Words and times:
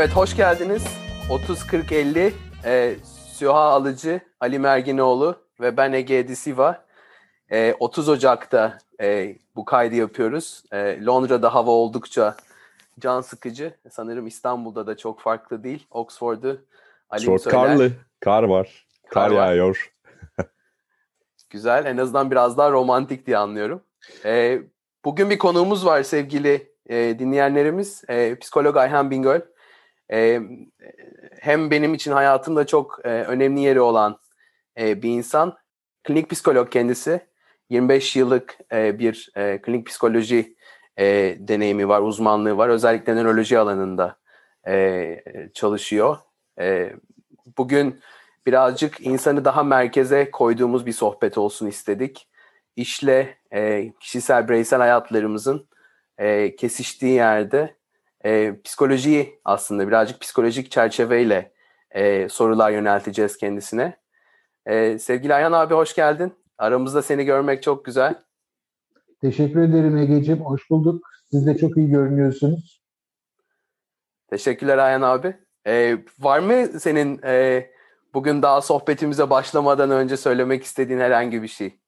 Evet 0.00 0.16
hoş 0.16 0.36
geldiniz. 0.36 0.84
30-40-50 1.28 2.32
e, 2.64 2.96
Süha 3.32 3.60
Alıcı, 3.60 4.20
Ali 4.40 4.58
Merginoğlu 4.58 5.36
ve 5.60 5.76
ben 5.76 5.92
Ege 5.92 6.18
Edisiva. 6.18 6.84
E, 7.50 7.74
30 7.80 8.08
Ocak'ta 8.08 8.78
e, 9.00 9.36
bu 9.56 9.64
kaydı 9.64 9.94
yapıyoruz. 9.94 10.62
E, 10.72 11.04
Londra'da 11.04 11.54
hava 11.54 11.70
oldukça 11.70 12.36
can 13.00 13.20
sıkıcı. 13.20 13.74
Sanırım 13.90 14.26
İstanbul'da 14.26 14.86
da 14.86 14.96
çok 14.96 15.20
farklı 15.20 15.64
değil. 15.64 15.86
Oxford'u 15.90 16.64
Ali 17.10 17.22
Çok 17.22 17.40
söyler. 17.40 17.60
karlı. 17.60 17.92
Kar 18.20 18.42
var. 18.42 18.86
Kar, 19.08 19.28
kar 19.28 19.36
yağıyor. 19.36 19.92
Güzel. 21.50 21.86
En 21.86 21.96
azından 21.96 22.30
biraz 22.30 22.58
daha 22.58 22.70
romantik 22.70 23.26
diye 23.26 23.38
anlıyorum. 23.38 23.82
E, 24.24 24.58
bugün 25.04 25.30
bir 25.30 25.38
konuğumuz 25.38 25.86
var 25.86 26.02
sevgili 26.02 26.72
e, 26.86 27.18
dinleyenlerimiz. 27.18 28.02
E, 28.08 28.38
psikolog 28.38 28.76
Ayhan 28.76 29.10
Bingöl. 29.10 29.40
E, 30.12 30.40
hem 31.40 31.70
benim 31.70 31.94
için 31.94 32.12
hayatımda 32.12 32.66
çok 32.66 33.00
e, 33.04 33.08
önemli 33.08 33.60
yeri 33.60 33.80
olan 33.80 34.18
e, 34.78 35.02
bir 35.02 35.10
insan. 35.10 35.56
Klinik 36.04 36.30
psikolog 36.30 36.72
kendisi. 36.72 37.30
25 37.70 38.16
yıllık 38.16 38.58
e, 38.72 38.98
bir 38.98 39.30
e, 39.36 39.62
klinik 39.62 39.86
psikoloji 39.86 40.56
e, 40.98 41.36
deneyimi 41.38 41.88
var, 41.88 42.00
uzmanlığı 42.00 42.56
var. 42.56 42.68
Özellikle 42.68 43.16
nöroloji 43.16 43.58
alanında 43.58 44.16
e, 44.68 45.22
çalışıyor. 45.54 46.18
E, 46.60 46.92
bugün 47.58 48.00
birazcık 48.46 49.00
insanı 49.00 49.44
daha 49.44 49.62
merkeze 49.62 50.30
koyduğumuz 50.30 50.86
bir 50.86 50.92
sohbet 50.92 51.38
olsun 51.38 51.66
istedik. 51.66 52.28
İşle 52.76 53.36
e, 53.52 53.92
kişisel 54.00 54.48
bireysel 54.48 54.78
hayatlarımızın 54.78 55.68
e, 56.18 56.56
kesiştiği 56.56 57.12
yerde 57.12 57.76
e, 58.24 58.62
psikolojiyi 58.64 59.40
aslında 59.44 59.88
birazcık 59.88 60.20
psikolojik 60.20 60.70
çerçeveyle 60.70 61.52
e, 61.90 62.28
sorular 62.28 62.70
yönelteceğiz 62.70 63.36
kendisine. 63.36 63.96
E, 64.66 64.98
sevgili 64.98 65.34
Ayhan 65.34 65.52
abi 65.52 65.74
hoş 65.74 65.94
geldin. 65.94 66.32
Aramızda 66.58 67.02
seni 67.02 67.24
görmek 67.24 67.62
çok 67.62 67.84
güzel. 67.84 68.14
Teşekkür 69.20 69.60
ederim 69.60 69.96
Ege'ciğim. 69.96 70.40
Hoş 70.40 70.70
bulduk. 70.70 71.04
Siz 71.30 71.46
de 71.46 71.58
çok 71.58 71.76
iyi 71.76 71.90
görünüyorsunuz. 71.90 72.82
Teşekkürler 74.30 74.78
Ayhan 74.78 75.02
abi. 75.02 75.36
E, 75.66 75.98
var 76.18 76.38
mı 76.38 76.80
senin 76.80 77.20
e, 77.24 77.66
bugün 78.14 78.42
daha 78.42 78.60
sohbetimize 78.60 79.30
başlamadan 79.30 79.90
önce 79.90 80.16
söylemek 80.16 80.64
istediğin 80.64 80.98
herhangi 81.00 81.42
bir 81.42 81.48
şey? 81.48 81.79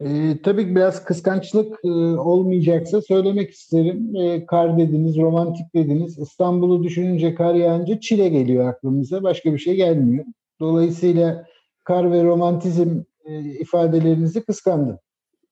E, 0.00 0.36
tabii 0.42 0.66
ki 0.66 0.76
biraz 0.76 1.04
kıskançlık 1.04 1.78
e, 1.84 1.88
olmayacaksa 2.18 3.02
söylemek 3.02 3.50
isterim. 3.50 4.16
E, 4.16 4.46
kar 4.46 4.78
dediniz, 4.78 5.16
romantik 5.16 5.74
dediniz. 5.74 6.18
İstanbul'u 6.18 6.82
düşününce 6.82 7.34
kar 7.34 7.54
yağınca 7.54 8.00
çile 8.00 8.28
geliyor 8.28 8.68
aklımıza. 8.68 9.22
Başka 9.22 9.52
bir 9.52 9.58
şey 9.58 9.74
gelmiyor. 9.74 10.24
Dolayısıyla 10.60 11.46
kar 11.84 12.12
ve 12.12 12.24
romantizm 12.24 13.00
e, 13.24 13.40
ifadelerinizi 13.40 14.44
kıskandım. 14.44 14.98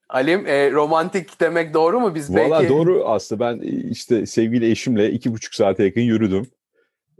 Alim 0.09 0.47
e, 0.47 0.73
romantik 0.73 1.41
demek 1.41 1.75
doğru 1.75 2.01
mu? 2.01 2.15
Biz 2.15 2.35
Valla 2.35 2.51
belki... 2.51 2.69
doğru 2.69 3.05
aslında 3.07 3.41
ben 3.41 3.61
işte 3.91 4.27
sevgili 4.27 4.71
eşimle 4.71 5.11
iki 5.11 5.33
buçuk 5.33 5.55
saate 5.55 5.85
yakın 5.85 6.01
yürüdüm. 6.01 6.47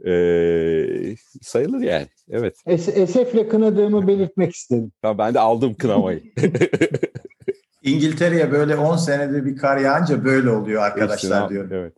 Ee, 0.05 1.15
sayılır 1.41 1.79
yani. 1.81 2.07
Evet. 2.29 2.55
Es 2.65 2.87
esefle 2.87 3.47
kınadığımı 3.49 4.07
belirtmek 4.07 4.55
istedim. 4.55 4.91
Tamam 5.01 5.17
ben 5.17 5.33
de 5.33 5.39
aldım 5.39 5.73
kınamayı. 5.73 6.23
İngiltere'ye 7.83 8.51
böyle 8.51 8.75
10 8.75 8.97
senede 8.97 9.45
bir 9.45 9.57
kar 9.57 9.77
yağınca 9.77 10.25
böyle 10.25 10.49
oluyor 10.49 10.81
arkadaşlar 10.83 11.41
Hepsini, 11.41 11.49
diyorum. 11.49 11.69
Evet. 11.73 11.93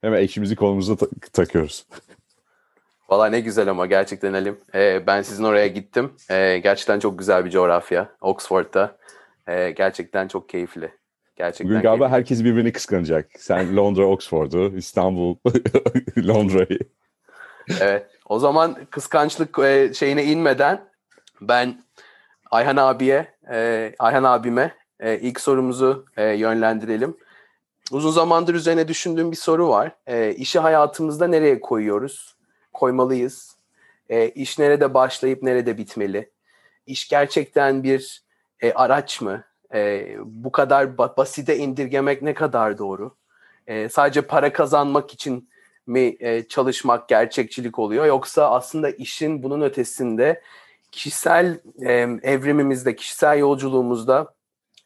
Hemen 0.00 0.22
eşimizi 0.22 0.56
kolumuza 0.56 0.96
ta- 0.96 1.06
takıyoruz. 1.32 1.86
Valla 3.08 3.26
ne 3.26 3.40
güzel 3.40 3.68
ama 3.70 3.86
gerçekten 3.86 4.32
Halim. 4.32 4.56
Ee, 4.74 5.02
ben 5.06 5.22
sizin 5.22 5.44
oraya 5.44 5.66
gittim. 5.66 6.10
Ee, 6.30 6.58
gerçekten 6.58 6.98
çok 6.98 7.18
güzel 7.18 7.44
bir 7.44 7.50
coğrafya. 7.50 8.08
Oxford'da. 8.20 8.96
Ee, 9.48 9.70
gerçekten 9.70 10.28
çok 10.28 10.48
keyifli. 10.48 10.90
Gerçekten 11.36 11.66
Bugün 11.68 11.80
galiba 11.82 12.04
keyifli. 12.04 12.16
herkes 12.16 12.44
birbirini 12.44 12.72
kıskanacak. 12.72 13.28
Sen 13.38 13.76
Londra, 13.76 14.06
Oxford'u, 14.06 14.76
İstanbul, 14.76 15.36
Londra'yı. 16.18 16.78
Evet. 17.80 18.06
O 18.28 18.38
zaman 18.38 18.76
kıskançlık 18.90 19.58
e, 19.58 19.94
şeyine 19.94 20.24
inmeden 20.24 20.84
ben 21.40 21.84
Ayhan 22.50 22.76
abiye, 22.76 23.34
e, 23.50 23.94
Ayhan 23.98 24.24
abime 24.24 24.74
e, 25.00 25.18
ilk 25.18 25.40
sorumuzu 25.40 26.06
yönlendirelim. 26.16 27.16
Uzun 27.90 28.10
zamandır 28.10 28.54
üzerine 28.54 28.88
düşündüğüm 28.88 29.30
bir 29.30 29.36
soru 29.36 29.68
var. 29.68 29.96
İşi 30.36 30.58
hayatımızda 30.58 31.26
nereye 31.26 31.60
koyuyoruz? 31.60 32.36
Koymalıyız. 32.72 33.56
İş 34.34 34.58
nerede 34.58 34.94
başlayıp 34.94 35.42
nerede 35.42 35.78
bitmeli? 35.78 36.30
İş 36.86 37.08
gerçekten 37.08 37.82
bir 37.82 38.22
araç 38.74 39.20
mı? 39.20 39.44
Bu 40.24 40.52
kadar 40.52 40.98
basite 40.98 41.56
indirgemek 41.56 42.22
ne 42.22 42.34
kadar 42.34 42.78
doğru? 42.78 43.16
Sadece 43.90 44.22
para 44.22 44.52
kazanmak 44.52 45.12
için 45.14 45.48
mi 45.86 46.16
e, 46.20 46.48
çalışmak 46.48 47.08
gerçekçilik 47.08 47.78
oluyor? 47.78 48.06
Yoksa 48.06 48.50
aslında 48.50 48.90
işin 48.90 49.42
bunun 49.42 49.60
ötesinde 49.60 50.42
kişisel 50.92 51.60
e, 51.82 51.92
evrimimizde, 52.22 52.96
kişisel 52.96 53.38
yolculuğumuzda 53.38 54.34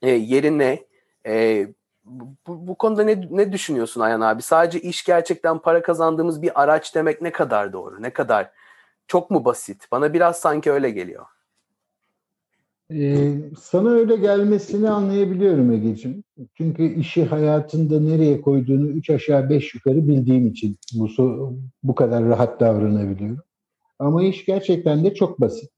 e, 0.02 0.10
yerine 0.10 0.84
e, 1.26 1.66
bu, 2.04 2.36
bu 2.46 2.74
konuda 2.74 3.04
ne, 3.04 3.28
ne 3.30 3.52
düşünüyorsun 3.52 4.00
Ayhan 4.00 4.20
abi? 4.20 4.42
Sadece 4.42 4.80
iş 4.80 5.04
gerçekten 5.04 5.58
para 5.58 5.82
kazandığımız 5.82 6.42
bir 6.42 6.62
araç 6.62 6.94
demek 6.94 7.22
ne 7.22 7.32
kadar 7.32 7.72
doğru? 7.72 8.02
Ne 8.02 8.10
kadar 8.10 8.50
çok 9.08 9.30
mu 9.30 9.44
basit? 9.44 9.92
Bana 9.92 10.12
biraz 10.12 10.40
sanki 10.40 10.72
öyle 10.72 10.90
geliyor. 10.90 11.26
Ee, 12.92 13.34
sana 13.58 13.88
öyle 13.88 14.16
gelmesini 14.16 14.90
anlayabiliyorum 14.90 15.72
Ege'ciğim. 15.72 16.24
Çünkü 16.54 16.94
işi 16.94 17.24
hayatında 17.24 18.00
nereye 18.00 18.40
koyduğunu 18.40 18.88
üç 18.88 19.10
aşağı 19.10 19.50
beş 19.50 19.74
yukarı 19.74 20.08
bildiğim 20.08 20.46
için 20.46 20.78
bu, 20.94 21.08
bu 21.82 21.94
kadar 21.94 22.24
rahat 22.24 22.60
davranabiliyorum. 22.60 23.42
Ama 23.98 24.24
iş 24.24 24.44
gerçekten 24.44 25.04
de 25.04 25.14
çok 25.14 25.40
basit. 25.40 25.70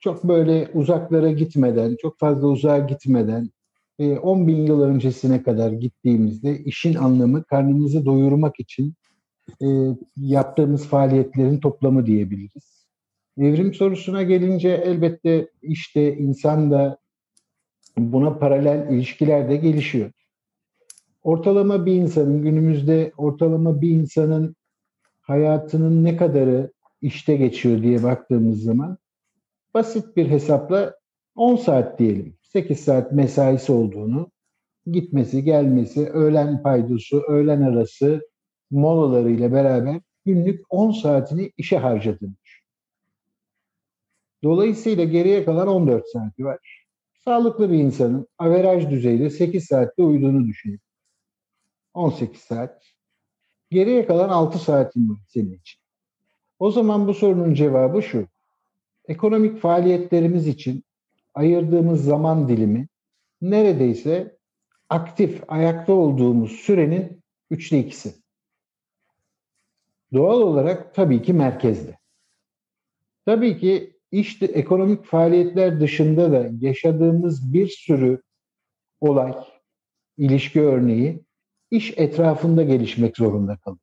Çok 0.00 0.24
böyle 0.24 0.70
uzaklara 0.74 1.30
gitmeden, 1.30 1.96
çok 2.02 2.18
fazla 2.18 2.46
uzağa 2.46 2.78
gitmeden, 2.78 3.50
10 3.98 4.44
e, 4.44 4.46
bin 4.46 4.66
yıl 4.66 4.82
öncesine 4.82 5.42
kadar 5.42 5.72
gittiğimizde 5.72 6.58
işin 6.58 6.94
anlamı 6.94 7.44
karnımızı 7.44 8.06
doyurmak 8.06 8.60
için 8.60 8.94
e, 9.62 9.66
yaptığımız 10.16 10.86
faaliyetlerin 10.86 11.60
toplamı 11.60 12.06
diyebiliriz. 12.06 12.81
Evrim 13.38 13.74
sorusuna 13.74 14.22
gelince 14.22 14.68
elbette 14.68 15.48
işte 15.62 16.16
insan 16.16 16.70
da 16.70 16.98
buna 17.98 18.38
paralel 18.38 18.90
ilişkiler 18.90 19.50
de 19.50 19.56
gelişiyor. 19.56 20.10
Ortalama 21.22 21.86
bir 21.86 21.94
insanın 21.94 22.42
günümüzde 22.42 23.12
ortalama 23.16 23.80
bir 23.80 23.90
insanın 23.90 24.56
hayatının 25.20 26.04
ne 26.04 26.16
kadarı 26.16 26.72
işte 27.00 27.36
geçiyor 27.36 27.82
diye 27.82 28.02
baktığımız 28.02 28.62
zaman 28.62 28.98
basit 29.74 30.16
bir 30.16 30.28
hesapla 30.28 30.94
10 31.36 31.56
saat 31.56 31.98
diyelim. 31.98 32.36
8 32.42 32.80
saat 32.80 33.12
mesaisi 33.12 33.72
olduğunu, 33.72 34.30
gitmesi, 34.86 35.44
gelmesi, 35.44 36.08
öğlen 36.08 36.62
paydosu, 36.62 37.22
öğlen 37.28 37.62
arası 37.62 38.20
molalarıyla 38.70 39.52
beraber 39.52 40.00
günlük 40.26 40.64
10 40.70 40.90
saatini 40.90 41.52
işe 41.56 41.78
harcadığını 41.78 42.34
Dolayısıyla 44.42 45.04
geriye 45.04 45.44
kalan 45.44 45.68
14 45.68 46.08
saati 46.08 46.44
var. 46.44 46.86
Sağlıklı 47.24 47.72
bir 47.72 47.78
insanın 47.78 48.26
averaj 48.38 48.90
düzeyde 48.90 49.30
8 49.30 49.64
saatte 49.64 50.02
uyuduğunu 50.02 50.46
düşünün. 50.46 50.80
18 51.94 52.40
saat. 52.40 52.82
Geriye 53.70 54.06
kalan 54.06 54.28
6 54.28 54.58
saatin 54.58 55.10
var 55.10 55.18
senin 55.28 55.58
için. 55.58 55.80
O 56.58 56.70
zaman 56.70 57.08
bu 57.08 57.14
sorunun 57.14 57.54
cevabı 57.54 58.02
şu. 58.02 58.28
Ekonomik 59.08 59.60
faaliyetlerimiz 59.60 60.48
için 60.48 60.84
ayırdığımız 61.34 62.04
zaman 62.04 62.48
dilimi 62.48 62.88
neredeyse 63.42 64.36
aktif, 64.88 65.42
ayakta 65.48 65.92
olduğumuz 65.92 66.52
sürenin 66.52 67.22
üçte 67.50 67.78
ikisi. 67.78 68.14
Doğal 70.12 70.40
olarak 70.40 70.94
tabii 70.94 71.22
ki 71.22 71.32
merkezde. 71.32 71.98
Tabii 73.26 73.58
ki 73.58 73.91
işte 74.12 74.46
ekonomik 74.46 75.04
faaliyetler 75.04 75.80
dışında 75.80 76.32
da 76.32 76.50
yaşadığımız 76.60 77.52
bir 77.52 77.68
sürü 77.68 78.22
olay, 79.00 79.34
ilişki 80.18 80.60
örneği 80.60 81.20
iş 81.70 81.98
etrafında 81.98 82.62
gelişmek 82.62 83.16
zorunda 83.16 83.56
kalıyor. 83.56 83.80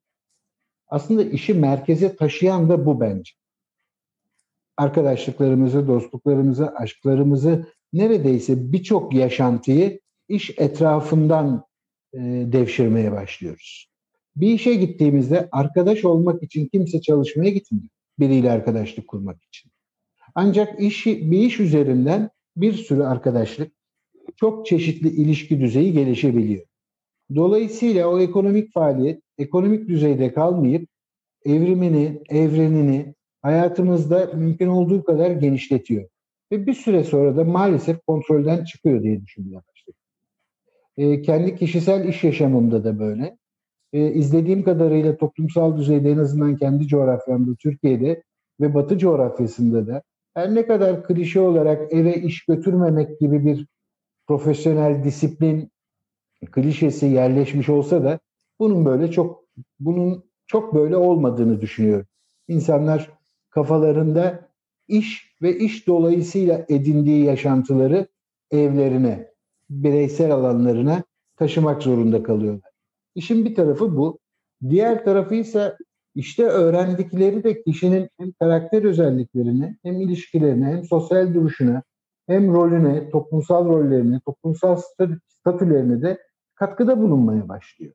Aslında 0.87 1.23
işi 1.23 1.53
merkeze 1.53 2.15
taşıyan 2.15 2.69
da 2.69 2.85
bu 2.85 2.99
bence. 2.99 3.33
Arkadaşlıklarımızı, 4.77 5.87
dostluklarımızı, 5.87 6.75
aşklarımızı 6.75 7.65
neredeyse 7.93 8.71
birçok 8.71 9.13
yaşantıyı 9.13 9.99
iş 10.27 10.49
etrafından 10.57 11.63
e, 12.13 12.19
devşirmeye 12.51 13.11
başlıyoruz. 13.11 13.89
Bir 14.35 14.53
işe 14.53 14.75
gittiğimizde 14.75 15.49
arkadaş 15.51 16.05
olmak 16.05 16.43
için 16.43 16.67
kimse 16.67 17.01
çalışmaya 17.01 17.49
gitmiyor. 17.49 17.89
Biriyle 18.19 18.51
arkadaşlık 18.51 19.07
kurmak 19.07 19.43
için. 19.43 19.68
Ancak 20.41 20.81
işi, 20.81 21.31
bir 21.31 21.39
iş 21.39 21.59
üzerinden 21.59 22.29
bir 22.57 22.73
sürü 22.73 23.03
arkadaşlık, 23.03 23.71
çok 24.35 24.65
çeşitli 24.65 25.09
ilişki 25.09 25.59
düzeyi 25.59 25.93
gelişebiliyor. 25.93 26.65
Dolayısıyla 27.35 28.07
o 28.07 28.19
ekonomik 28.19 28.73
faaliyet 28.73 29.21
ekonomik 29.37 29.87
düzeyde 29.87 30.33
kalmayıp 30.33 30.89
evrimini, 31.45 32.21
evrenini 32.29 33.15
hayatımızda 33.41 34.31
mümkün 34.35 34.67
olduğu 34.67 35.03
kadar 35.03 35.31
genişletiyor. 35.31 36.09
Ve 36.51 36.67
bir 36.67 36.73
süre 36.73 37.03
sonra 37.03 37.37
da 37.37 37.43
maalesef 37.43 38.05
kontrolden 38.07 38.63
çıkıyor 38.63 39.03
diye 39.03 39.21
düşünmeye 39.21 39.55
başladım. 39.55 39.99
E, 40.97 41.21
kendi 41.21 41.55
kişisel 41.55 42.07
iş 42.07 42.23
yaşamımda 42.23 42.83
da 42.83 42.99
böyle. 42.99 43.37
E, 43.93 44.13
izlediğim 44.13 44.63
kadarıyla 44.63 45.17
toplumsal 45.17 45.77
düzeyde 45.77 46.11
en 46.11 46.17
azından 46.17 46.57
kendi 46.57 46.87
coğrafyamda, 46.87 47.55
Türkiye'de 47.55 48.23
ve 48.61 48.73
Batı 48.73 48.97
coğrafyasında 48.97 49.87
da 49.87 50.03
her 50.33 50.55
ne 50.55 50.67
kadar 50.67 51.03
klişe 51.03 51.39
olarak 51.39 51.93
eve 51.93 52.15
iş 52.15 52.45
götürmemek 52.45 53.19
gibi 53.19 53.45
bir 53.45 53.67
profesyonel 54.27 55.03
disiplin 55.03 55.71
klişesi 56.51 57.05
yerleşmiş 57.05 57.69
olsa 57.69 58.03
da 58.03 58.19
bunun 58.59 58.85
böyle 58.85 59.11
çok 59.11 59.43
bunun 59.79 60.23
çok 60.47 60.75
böyle 60.75 60.97
olmadığını 60.97 61.61
düşünüyorum. 61.61 62.05
İnsanlar 62.47 63.09
kafalarında 63.49 64.49
iş 64.87 65.35
ve 65.41 65.57
iş 65.57 65.87
dolayısıyla 65.87 66.65
edindiği 66.69 67.25
yaşantıları 67.25 68.07
evlerine, 68.51 69.31
bireysel 69.69 70.31
alanlarına 70.31 71.03
taşımak 71.37 71.83
zorunda 71.83 72.23
kalıyorlar. 72.23 72.71
İşin 73.15 73.45
bir 73.45 73.55
tarafı 73.55 73.97
bu. 73.97 74.19
Diğer 74.69 75.03
tarafı 75.03 75.35
ise 75.35 75.77
işte 76.19 76.43
öğrendikleri 76.43 77.43
de 77.43 77.63
kişinin 77.63 78.09
hem 78.17 78.31
karakter 78.31 78.83
özelliklerine, 78.83 79.77
hem 79.83 80.01
ilişkilerine, 80.01 80.65
hem 80.65 80.83
sosyal 80.83 81.33
duruşuna, 81.33 81.83
hem 82.27 82.53
rolüne, 82.53 83.09
toplumsal 83.09 83.65
rollerine, 83.65 84.19
toplumsal 84.25 84.81
statülerine 85.27 86.01
de 86.01 86.17
katkıda 86.55 87.01
bulunmaya 87.01 87.49
başlıyor. 87.49 87.93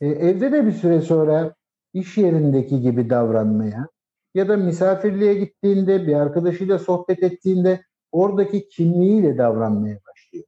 E, 0.00 0.06
evde 0.06 0.52
de 0.52 0.66
bir 0.66 0.72
süre 0.72 1.00
sonra 1.00 1.54
iş 1.94 2.18
yerindeki 2.18 2.80
gibi 2.80 3.10
davranmaya 3.10 3.88
ya 4.34 4.48
da 4.48 4.56
misafirliğe 4.56 5.34
gittiğinde 5.34 6.06
bir 6.06 6.14
arkadaşıyla 6.14 6.78
sohbet 6.78 7.22
ettiğinde 7.22 7.80
oradaki 8.12 8.68
kimliğiyle 8.68 9.38
davranmaya 9.38 9.98
başlıyor. 10.10 10.44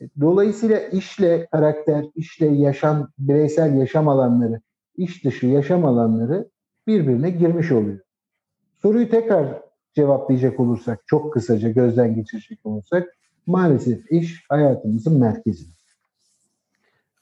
E, 0.00 0.04
dolayısıyla 0.20 0.78
işle 0.78 1.46
karakter, 1.46 2.06
işle 2.14 2.46
yaşam, 2.46 3.08
bireysel 3.18 3.78
yaşam 3.78 4.08
alanları, 4.08 4.60
iş 5.00 5.24
dışı 5.24 5.46
yaşam 5.46 5.84
alanları 5.84 6.48
birbirine 6.86 7.30
girmiş 7.30 7.72
oluyor. 7.72 7.98
Soruyu 8.82 9.10
tekrar 9.10 9.62
cevaplayacak 9.94 10.60
olursak, 10.60 11.06
çok 11.06 11.32
kısaca 11.32 11.70
gözden 11.70 12.14
geçirecek 12.14 12.58
olursak, 12.64 13.16
maalesef 13.46 14.12
iş 14.12 14.44
hayatımızın 14.48 15.20
merkezinde. 15.20 15.80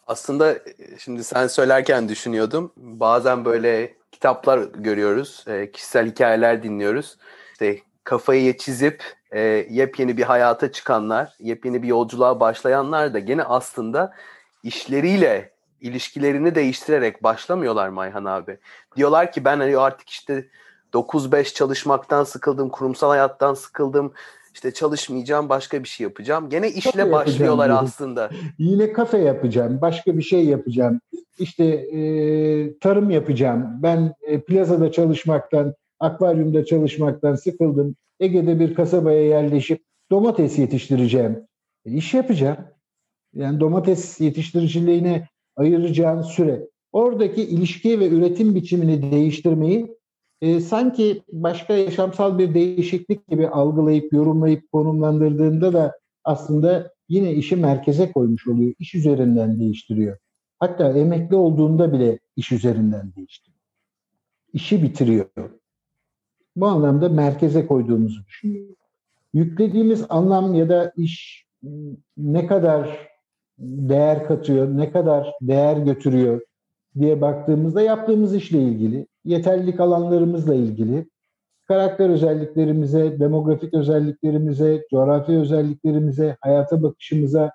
Aslında 0.07 0.53
e, 0.53 0.59
şimdi 0.99 1.25
sen 1.25 1.47
söylerken 1.47 2.09
düşünüyordum. 2.09 2.73
Bazen 2.77 3.45
böyle 3.45 3.95
kitaplar 4.13 4.59
görüyoruz, 4.59 5.45
e, 5.49 5.71
kişisel 5.73 6.11
hikayeler 6.11 6.63
dinliyoruz. 6.63 7.19
İşte 7.53 7.79
kafayı 8.05 8.57
çizip 8.57 9.03
e, 9.31 9.41
yepyeni 9.71 10.17
bir 10.17 10.23
hayata 10.23 10.73
çıkanlar, 10.73 11.37
yepyeni 11.41 11.83
bir 11.83 11.89
yolculuğa 11.89 12.41
başlayanlar 12.41 13.15
da 13.15 13.19
gene 13.19 13.43
aslında 13.43 14.15
işleriyle 14.63 15.58
ilişkilerini 15.81 16.55
değiştirerek 16.55 17.23
başlamıyorlar 17.23 17.89
Mayhan 17.89 18.25
abi. 18.25 18.59
Diyorlar 18.97 19.33
ki 19.33 19.45
ben 19.45 19.59
hani 19.59 19.79
artık 19.79 20.09
işte 20.09 20.49
9-5 20.93 21.55
çalışmaktan 21.55 22.25
sıkıldım, 22.25 22.69
kurumsal 22.69 23.09
hayattan 23.09 23.55
sıkıldım, 23.55 24.13
işte 24.55 24.75
çalışmayacağım, 24.75 25.49
başka 25.49 25.83
bir 25.83 25.89
şey 25.89 26.05
yapacağım. 26.05 26.49
Gene 26.49 26.69
işle 26.71 26.91
kafe 26.91 27.13
başlıyorlar 27.13 27.71
aslında. 27.71 28.31
Yine 28.59 28.93
kafe 28.93 29.19
yapacağım, 29.19 29.81
başka 29.81 30.17
bir 30.17 30.23
şey 30.23 30.45
yapacağım. 30.45 31.01
İşte 31.39 31.65
e, 31.65 32.79
tarım 32.79 33.11
yapacağım. 33.11 33.67
Ben 33.83 34.15
e, 34.23 34.41
plazada 34.41 34.93
çalışmaktan, 34.93 35.75
akvaryumda 36.01 36.65
çalışmaktan 36.65 37.35
sıkıldım. 37.35 37.97
Ege'de 38.21 38.61
bir 38.61 38.75
kasabaya 38.75 39.27
yerleşip 39.27 39.83
domates 40.11 40.59
yetiştireceğim. 40.59 41.47
E, 41.87 41.93
iş 41.93 42.15
yapacağım. 42.15 42.59
Yani 43.35 43.61
domates 43.61 44.21
yetiştiriciliğine 44.21 45.29
ayıracağın 45.59 46.23
süre. 46.23 46.69
Oradaki 46.93 47.43
ilişki 47.43 48.01
ve 48.01 48.09
üretim 48.09 48.55
biçimini 48.55 49.13
değiştirmeyi 49.13 49.99
e, 50.41 50.61
sanki 50.61 51.23
başka 51.33 51.75
yaşamsal 51.75 52.39
bir 52.39 52.55
değişiklik 52.55 53.29
gibi 53.29 53.49
algılayıp, 53.49 54.13
yorumlayıp, 54.13 54.73
konumlandırdığında 54.73 55.73
da 55.73 55.99
aslında 56.25 56.93
yine 57.09 57.33
işi 57.33 57.57
merkeze 57.57 58.13
koymuş 58.13 58.49
oluyor. 58.49 58.75
İş 58.79 58.95
üzerinden 58.95 59.61
değiştiriyor. 59.61 60.19
Hatta 60.59 60.99
emekli 60.99 61.37
olduğunda 61.37 61.93
bile 61.93 62.19
iş 62.37 62.53
üzerinden 62.53 63.13
değiştiriyor. 63.17 63.59
İşi 64.53 64.83
bitiriyor. 64.83 65.51
Bu 66.57 66.67
anlamda 66.67 67.09
merkeze 67.09 67.67
koyduğumuzu 67.67 68.27
düşünüyorum. 68.27 68.77
Yüklediğimiz 69.33 70.05
anlam 70.09 70.55
ya 70.55 70.69
da 70.69 70.93
iş 70.97 71.47
ne 72.17 72.47
kadar 72.47 73.09
değer 73.59 74.27
katıyor, 74.27 74.77
ne 74.77 74.93
kadar 74.93 75.33
değer 75.41 75.77
götürüyor 75.77 76.41
diye 76.99 77.21
baktığımızda 77.21 77.83
yaptığımız 77.83 78.35
işle 78.35 78.63
ilgili, 78.63 79.07
yeterlilik 79.25 79.81
alanlarımızla 79.81 80.55
ilgili, 80.55 81.09
karakter 81.69 82.11
özelliklerimize, 82.11 83.21
demografik 83.21 83.75
özelliklerimize, 83.75 84.87
coğrafi 84.91 85.33
özelliklerimize, 85.33 86.37
hayata 86.41 86.83
bakışımıza 86.83 87.53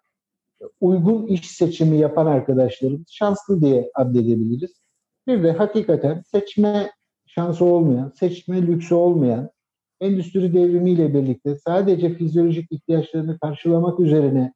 uygun 0.82 1.28
iş 1.28 1.52
seçimi 1.52 1.98
yapan 1.98 2.26
arkadaşlarımız 2.26 3.08
şanslı 3.12 3.62
diye 3.62 3.92
addedebiliriz. 3.96 4.72
Bir 5.28 5.44
de 5.44 5.52
hakikaten 5.52 6.22
seçme 6.32 6.92
şansı 7.26 7.66
olmayan, 7.66 8.12
seçme 8.20 8.62
lüksü 8.62 8.96
olmayan, 8.96 9.50
endüstri 10.02 10.54
devrimiyle 10.54 11.14
birlikte 11.14 11.56
sadece 11.56 12.14
fizyolojik 12.14 12.72
ihtiyaçlarını 12.72 13.40
karşılamak 13.40 14.00
üzerine 14.00 14.54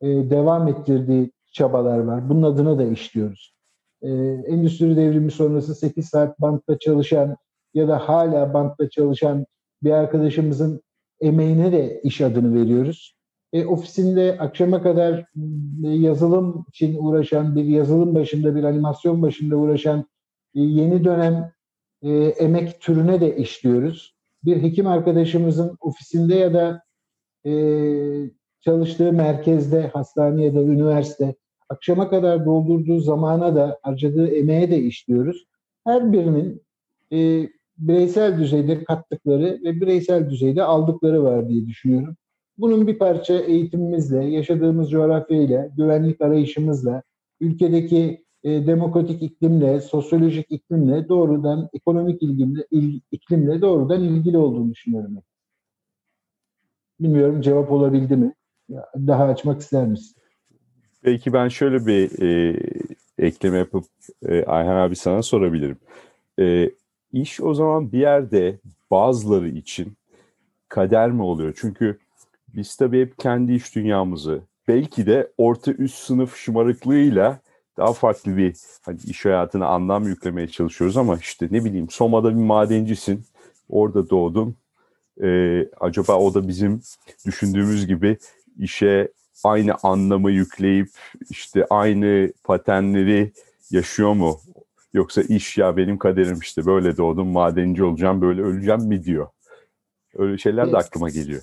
e, 0.00 0.06
devam 0.06 0.68
ettirdiği 0.68 1.32
çabalar 1.52 1.98
var. 1.98 2.28
Bunun 2.28 2.42
adına 2.42 2.78
da 2.78 2.84
işliyoruz 2.84 3.56
e, 4.02 4.08
endüstri 4.46 4.96
devrimi 4.96 5.30
sonrası 5.30 5.74
8 5.74 6.08
saat 6.08 6.40
bantta 6.40 6.78
çalışan 6.78 7.36
ya 7.74 7.88
da 7.88 8.08
hala 8.08 8.54
bantta 8.54 8.90
çalışan 8.90 9.46
bir 9.82 9.90
arkadaşımızın 9.90 10.82
emeğine 11.20 11.72
de 11.72 12.00
iş 12.02 12.20
adını 12.20 12.62
veriyoruz. 12.62 13.16
E, 13.52 13.66
ofisinde 13.66 14.36
akşama 14.38 14.82
kadar 14.82 15.24
yazılım 15.82 16.64
için 16.68 16.96
uğraşan, 16.98 17.56
bir 17.56 17.64
yazılım 17.64 18.14
başında, 18.14 18.56
bir 18.56 18.64
animasyon 18.64 19.22
başında 19.22 19.56
uğraşan 19.56 19.98
e, 20.54 20.60
yeni 20.60 21.04
dönem 21.04 21.52
e, 22.02 22.10
emek 22.14 22.80
türüne 22.80 23.20
de 23.20 23.36
işliyoruz. 23.36 24.16
Bir 24.44 24.62
hekim 24.62 24.86
arkadaşımızın 24.86 25.76
ofisinde 25.80 26.34
ya 26.34 26.54
da 26.54 26.82
e, 27.46 27.52
çalıştığı 28.60 29.12
merkezde, 29.12 29.88
hastane 29.88 30.44
ya 30.44 30.54
da 30.54 30.62
üniversite 30.62 31.34
akşama 31.68 32.10
kadar 32.10 32.46
doldurduğu 32.46 33.00
zamana 33.00 33.56
da 33.56 33.78
harcadığı 33.82 34.28
emeğe 34.28 34.70
de 34.70 34.78
işliyoruz. 34.78 35.46
Her 35.84 36.12
birinin 36.12 36.62
e, 37.12 37.48
bireysel 37.78 38.38
düzeyde 38.38 38.84
kattıkları 38.84 39.60
ve 39.64 39.80
bireysel 39.80 40.30
düzeyde 40.30 40.62
aldıkları 40.62 41.24
var 41.24 41.48
diye 41.48 41.66
düşünüyorum. 41.66 42.16
Bunun 42.58 42.86
bir 42.86 42.98
parça 42.98 43.34
eğitimimizle, 43.34 44.24
yaşadığımız 44.24 44.90
coğrafyayla, 44.90 45.66
güvenlik 45.76 46.20
arayışımızla, 46.20 47.02
ülkedeki 47.40 48.24
e, 48.44 48.66
demokratik 48.66 49.22
iklimle, 49.22 49.80
sosyolojik 49.80 50.46
iklimle 50.50 51.08
doğrudan, 51.08 51.68
ekonomik 51.72 52.22
ilgimle, 52.22 52.66
il, 52.70 53.00
iklimle 53.10 53.60
doğrudan 53.60 54.04
ilgili 54.04 54.38
olduğunu 54.38 54.70
düşünüyorum. 54.70 55.18
Bilmiyorum 57.00 57.40
cevap 57.40 57.72
olabildi 57.72 58.16
mi? 58.16 58.34
Daha 58.96 59.24
açmak 59.24 59.60
ister 59.60 59.86
misin? 59.86 60.16
Belki 61.04 61.32
ben 61.32 61.48
şöyle 61.48 61.86
bir 61.86 62.22
e, 62.22 62.60
ekleme 63.18 63.58
yapıp 63.58 63.84
e, 64.28 64.44
Ayhan 64.44 64.76
abi 64.76 64.96
sana 64.96 65.22
sorabilirim. 65.22 65.78
E, 66.38 66.70
iş 67.12 67.40
o 67.40 67.54
zaman 67.54 67.92
bir 67.92 67.98
yerde 67.98 68.58
bazıları 68.90 69.48
için 69.48 69.92
kader 70.68 71.10
mi 71.10 71.22
oluyor? 71.22 71.54
Çünkü 71.56 71.98
biz 72.54 72.76
tabii 72.76 73.00
hep 73.00 73.18
kendi 73.18 73.52
iş 73.52 73.74
dünyamızı 73.74 74.40
belki 74.68 75.06
de 75.06 75.32
orta 75.38 75.72
üst 75.72 75.98
sınıf 75.98 76.36
şımarıklığıyla 76.36 77.40
daha 77.76 77.92
farklı 77.92 78.36
bir 78.36 78.56
hani 78.82 78.98
iş 79.06 79.24
hayatına 79.24 79.66
anlam 79.66 80.04
yüklemeye 80.04 80.48
çalışıyoruz 80.48 80.96
ama 80.96 81.16
işte 81.16 81.48
ne 81.50 81.64
bileyim 81.64 81.90
Soma'da 81.90 82.30
bir 82.30 82.42
madencisin, 82.42 83.24
orada 83.68 84.10
doğdun. 84.10 84.56
Ee, 85.22 85.68
acaba 85.80 86.16
o 86.16 86.34
da 86.34 86.48
bizim 86.48 86.80
düşündüğümüz 87.26 87.86
gibi 87.86 88.18
işe 88.58 89.12
aynı 89.44 89.74
anlamı 89.82 90.30
yükleyip 90.30 90.88
işte 91.30 91.66
aynı 91.70 92.32
patenleri 92.44 93.32
yaşıyor 93.70 94.12
mu? 94.12 94.40
Yoksa 94.92 95.22
iş 95.22 95.58
ya 95.58 95.76
benim 95.76 95.98
kaderim 95.98 96.38
işte 96.42 96.66
böyle 96.66 96.96
doğdum 96.96 97.28
madenci 97.28 97.84
olacağım 97.84 98.20
böyle 98.20 98.42
öleceğim 98.42 98.82
mi 98.82 99.04
diyor. 99.04 99.28
Öyle 100.14 100.38
şeyler 100.38 100.72
de 100.72 100.76
aklıma 100.76 101.10
geliyor. 101.10 101.42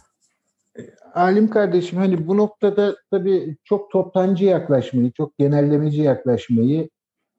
Alim 1.13 1.49
kardeşim 1.49 1.99
hani 1.99 2.27
bu 2.27 2.37
noktada 2.37 2.95
tabii 3.11 3.57
çok 3.63 3.91
toptancı 3.91 4.45
yaklaşmayı, 4.45 5.11
çok 5.11 5.37
genellemeci 5.37 6.01
yaklaşmayı 6.01 6.89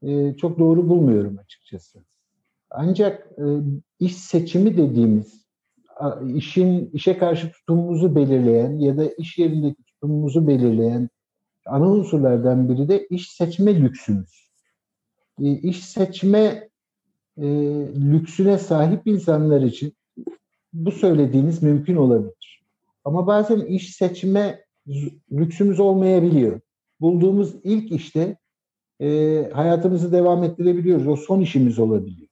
e, 0.02 0.36
çok 0.36 0.58
doğru 0.58 0.88
bulmuyorum 0.88 1.38
açıkçası. 1.38 1.98
Ancak 2.70 3.28
e, 3.38 3.44
iş 4.00 4.16
seçimi 4.16 4.76
dediğimiz 4.76 5.43
işin 6.34 6.90
işe 6.92 7.18
karşı 7.18 7.52
tutumumuzu 7.52 8.14
belirleyen 8.14 8.78
ya 8.78 8.96
da 8.96 9.04
iş 9.18 9.38
yerindeki 9.38 9.82
tutumumuzu 9.82 10.46
belirleyen 10.46 11.08
ana 11.66 11.90
unsurlardan 11.90 12.68
biri 12.68 12.88
de 12.88 13.06
iş 13.06 13.32
seçme 13.32 13.82
lüksümüz. 13.82 14.50
E, 15.42 15.50
iş 15.50 15.84
seçme 15.84 16.68
e, 17.38 17.46
lüksüne 18.12 18.58
sahip 18.58 19.06
insanlar 19.06 19.62
için 19.62 19.92
bu 20.72 20.92
söylediğiniz 20.92 21.62
mümkün 21.62 21.96
olabilir. 21.96 22.62
Ama 23.04 23.26
bazen 23.26 23.60
iş 23.60 23.96
seçme 23.96 24.64
lüksümüz 25.32 25.80
olmayabiliyor. 25.80 26.60
Bulduğumuz 27.00 27.54
ilk 27.64 27.92
işte 27.92 28.36
e, 29.00 29.50
hayatımızı 29.52 30.12
devam 30.12 30.44
ettirebiliyoruz. 30.44 31.08
O 31.08 31.16
son 31.16 31.40
işimiz 31.40 31.78
olabiliyor. 31.78 32.28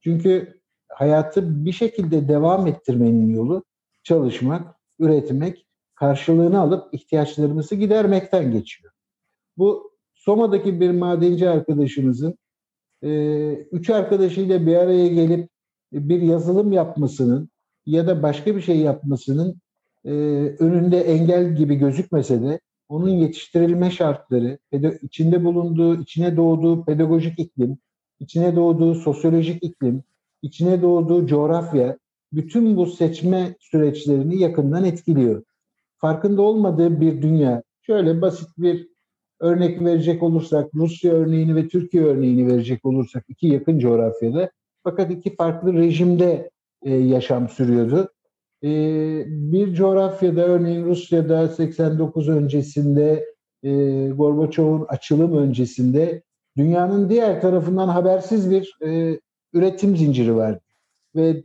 Çünkü 0.00 0.57
hayatı 0.98 1.64
bir 1.64 1.72
şekilde 1.72 2.28
devam 2.28 2.66
ettirmenin 2.66 3.34
yolu 3.34 3.64
çalışmak, 4.02 4.74
üretmek, 4.98 5.66
karşılığını 5.94 6.60
alıp 6.60 6.94
ihtiyaçlarımızı 6.94 7.74
gidermekten 7.74 8.52
geçiyor. 8.52 8.92
Bu 9.56 9.92
Soma'daki 10.14 10.80
bir 10.80 10.90
madenci 10.90 11.48
arkadaşımızın 11.48 12.38
e, 13.02 13.10
üç 13.52 13.90
arkadaşıyla 13.90 14.66
bir 14.66 14.76
araya 14.76 15.08
gelip 15.08 15.50
bir 15.92 16.22
yazılım 16.22 16.72
yapmasının 16.72 17.48
ya 17.86 18.06
da 18.06 18.22
başka 18.22 18.56
bir 18.56 18.60
şey 18.60 18.78
yapmasının 18.78 19.60
e, 20.04 20.10
önünde 20.58 21.00
engel 21.00 21.56
gibi 21.56 21.74
gözükmese 21.74 22.42
de 22.42 22.60
onun 22.88 23.10
yetiştirilme 23.10 23.90
şartları, 23.90 24.58
içinde 25.02 25.44
bulunduğu, 25.44 26.00
içine 26.00 26.36
doğduğu 26.36 26.84
pedagojik 26.84 27.38
iklim, 27.38 27.78
içine 28.20 28.56
doğduğu 28.56 28.94
sosyolojik 28.94 29.62
iklim, 29.62 30.02
içine 30.42 30.82
doğduğu 30.82 31.26
coğrafya 31.26 31.98
bütün 32.32 32.76
bu 32.76 32.86
seçme 32.86 33.54
süreçlerini 33.60 34.38
yakından 34.38 34.84
etkiliyor. 34.84 35.42
Farkında 35.96 36.42
olmadığı 36.42 37.00
bir 37.00 37.22
dünya. 37.22 37.62
Şöyle 37.82 38.22
basit 38.22 38.48
bir 38.58 38.88
örnek 39.40 39.84
verecek 39.84 40.22
olursak, 40.22 40.70
Rusya 40.74 41.12
örneğini 41.12 41.56
ve 41.56 41.68
Türkiye 41.68 42.04
örneğini 42.04 42.46
verecek 42.46 42.84
olursak 42.84 43.24
iki 43.28 43.46
yakın 43.46 43.78
coğrafyada 43.78 44.50
fakat 44.84 45.10
iki 45.10 45.36
farklı 45.36 45.72
rejimde 45.72 46.50
e, 46.82 46.94
yaşam 46.94 47.48
sürüyordu. 47.48 48.08
E, 48.64 48.68
bir 49.26 49.74
coğrafyada 49.74 50.46
örneğin 50.46 50.84
Rusya'da 50.84 51.48
89 51.48 52.28
öncesinde 52.28 53.24
e, 53.62 53.70
Gorbaçov'un 54.08 54.86
açılım 54.88 55.38
öncesinde 55.38 56.22
dünyanın 56.56 57.10
diğer 57.10 57.40
tarafından 57.40 57.88
habersiz 57.88 58.50
bir 58.50 58.76
e, 58.86 59.20
üretim 59.58 59.96
zinciri 59.96 60.36
var. 60.36 60.58
Ve 61.16 61.42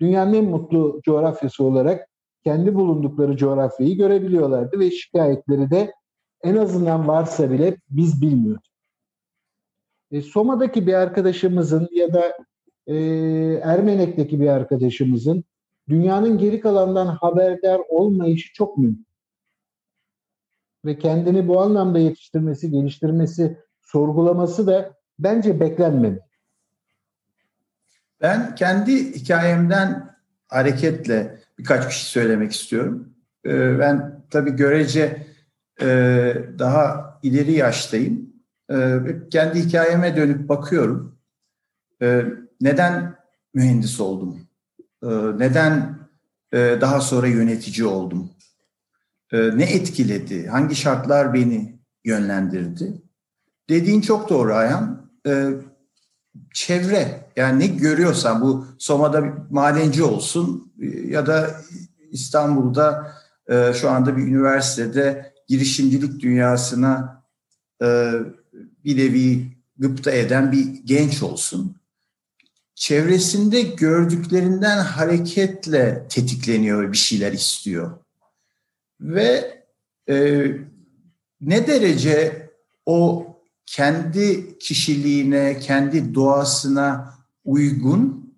dünyanın 0.00 0.32
en 0.34 0.44
mutlu 0.44 1.00
coğrafyası 1.04 1.64
olarak 1.64 2.08
kendi 2.44 2.74
bulundukları 2.74 3.36
coğrafyayı 3.36 3.96
görebiliyorlardı 3.96 4.78
ve 4.78 4.90
şikayetleri 4.90 5.70
de 5.70 5.92
en 6.42 6.56
azından 6.56 7.08
varsa 7.08 7.50
bile 7.50 7.76
biz 7.90 8.22
bilmiyorduk. 8.22 8.64
E, 10.10 10.22
Soma'daki 10.22 10.86
bir 10.86 10.94
arkadaşımızın 10.94 11.88
ya 11.92 12.12
da 12.12 12.32
e, 12.86 12.96
Ermenek'teki 13.62 14.40
bir 14.40 14.48
arkadaşımızın 14.48 15.44
dünyanın 15.88 16.38
geri 16.38 16.60
kalanından 16.60 17.06
haberdar 17.06 17.80
olmayışı 17.88 18.52
çok 18.52 18.78
mümkün. 18.78 19.06
Ve 20.84 20.98
kendini 20.98 21.48
bu 21.48 21.60
anlamda 21.60 21.98
yetiştirmesi, 21.98 22.70
geliştirmesi, 22.70 23.58
sorgulaması 23.82 24.66
da 24.66 24.94
bence 25.18 25.60
beklenmemeli. 25.60 26.20
Ben 28.20 28.54
kendi 28.54 29.14
hikayemden 29.14 30.16
hareketle 30.48 31.40
birkaç 31.58 31.86
bir 31.86 31.92
şey 31.92 32.02
söylemek 32.02 32.52
istiyorum. 32.52 33.14
Ee, 33.46 33.78
ben 33.78 34.24
tabii 34.30 34.50
görece 34.50 35.26
e, 35.80 35.86
daha 36.58 37.14
ileri 37.22 37.52
yaştayım. 37.52 38.34
Ee, 38.70 38.98
kendi 39.30 39.64
hikayeme 39.64 40.16
dönüp 40.16 40.48
bakıyorum. 40.48 41.18
Ee, 42.02 42.24
neden 42.60 43.14
mühendis 43.54 44.00
oldum? 44.00 44.40
Neden 45.38 45.98
e, 46.52 46.58
daha 46.80 47.00
sonra 47.00 47.26
yönetici 47.26 47.86
oldum? 47.86 48.30
Ne 49.32 49.64
etkiledi? 49.64 50.46
Hangi 50.46 50.76
şartlar 50.76 51.34
beni 51.34 51.78
yönlendirdi? 52.04 53.02
Dediğin 53.68 54.00
çok 54.00 54.30
doğru 54.30 54.54
Ayhan 54.54 55.10
çevre 56.54 57.30
yani 57.36 57.58
ne 57.58 57.66
görüyorsan 57.66 58.40
bu 58.40 58.66
Soma'da 58.78 59.24
bir 59.24 59.30
madenci 59.50 60.02
olsun 60.02 60.72
ya 61.08 61.26
da 61.26 61.60
İstanbul'da 62.10 63.14
e, 63.48 63.72
şu 63.74 63.90
anda 63.90 64.16
bir 64.16 64.22
üniversitede 64.22 65.32
girişimcilik 65.48 66.20
dünyasına 66.22 67.22
e, 67.82 68.12
bir 68.84 68.96
nevi 68.96 69.54
gıpta 69.78 70.10
eden 70.10 70.52
bir 70.52 70.66
genç 70.84 71.22
olsun. 71.22 71.76
Çevresinde 72.74 73.62
gördüklerinden 73.62 74.78
hareketle 74.78 76.06
tetikleniyor 76.08 76.92
bir 76.92 76.96
şeyler 76.96 77.32
istiyor. 77.32 77.98
Ve 79.00 79.62
e, 80.08 80.46
ne 81.40 81.66
derece 81.66 82.50
o 82.86 83.26
kendi 83.66 84.58
kişiliğine, 84.58 85.58
kendi 85.58 86.14
doğasına 86.14 87.14
uygun. 87.44 88.34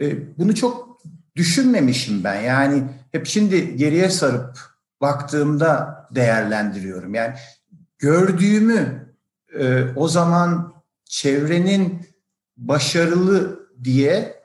E, 0.00 0.38
bunu 0.38 0.54
çok 0.54 1.00
düşünmemişim 1.36 2.24
ben. 2.24 2.40
Yani 2.40 2.82
hep 3.12 3.26
şimdi 3.26 3.76
geriye 3.76 4.10
sarıp 4.10 4.58
baktığımda 5.00 5.98
değerlendiriyorum. 6.14 7.14
Yani 7.14 7.34
gördüğümü 7.98 9.14
e, 9.58 9.84
o 9.96 10.08
zaman 10.08 10.74
çevrenin 11.04 12.06
başarılı 12.56 13.68
diye 13.84 14.42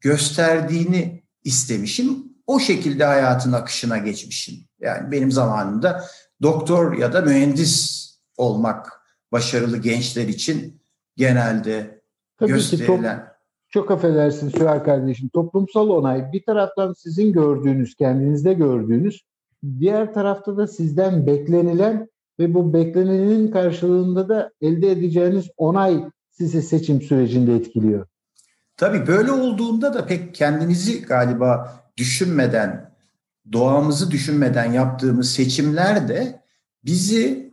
gösterdiğini 0.00 1.22
istemişim. 1.44 2.24
O 2.46 2.60
şekilde 2.60 3.04
hayatın 3.04 3.52
akışına 3.52 3.98
geçmişim. 3.98 4.54
Yani 4.80 5.12
benim 5.12 5.32
zamanımda 5.32 6.04
doktor 6.42 6.92
ya 6.92 7.12
da 7.12 7.20
mühendis 7.20 8.06
olmak 8.36 8.95
başarılı 9.32 9.78
gençler 9.78 10.28
için 10.28 10.80
genelde 11.16 12.00
Tabii 12.38 12.50
gösterilen. 12.50 13.18
Ki 13.18 13.24
top, 13.24 13.36
çok 13.68 13.90
affedersin 13.90 14.48
Süher 14.48 14.84
kardeşim. 14.84 15.28
Toplumsal 15.28 15.88
onay 15.88 16.32
bir 16.32 16.44
taraftan 16.44 16.92
sizin 16.92 17.32
gördüğünüz, 17.32 17.94
kendinizde 17.94 18.54
gördüğünüz, 18.54 19.24
diğer 19.78 20.14
tarafta 20.14 20.56
da 20.56 20.66
sizden 20.66 21.26
beklenilen 21.26 22.08
ve 22.38 22.54
bu 22.54 22.72
beklenenin 22.72 23.50
karşılığında 23.50 24.28
da 24.28 24.50
elde 24.60 24.90
edeceğiniz 24.90 25.46
onay 25.56 26.04
sizi 26.30 26.62
seçim 26.62 27.02
sürecinde 27.02 27.54
etkiliyor. 27.54 28.06
Tabii 28.76 29.06
böyle 29.06 29.32
olduğunda 29.32 29.94
da 29.94 30.06
pek 30.06 30.34
kendimizi 30.34 31.02
galiba 31.02 31.80
düşünmeden, 31.96 32.90
doğamızı 33.52 34.10
düşünmeden 34.10 34.72
yaptığımız 34.72 35.30
seçimler 35.30 36.08
de 36.08 36.42
bizi 36.84 37.45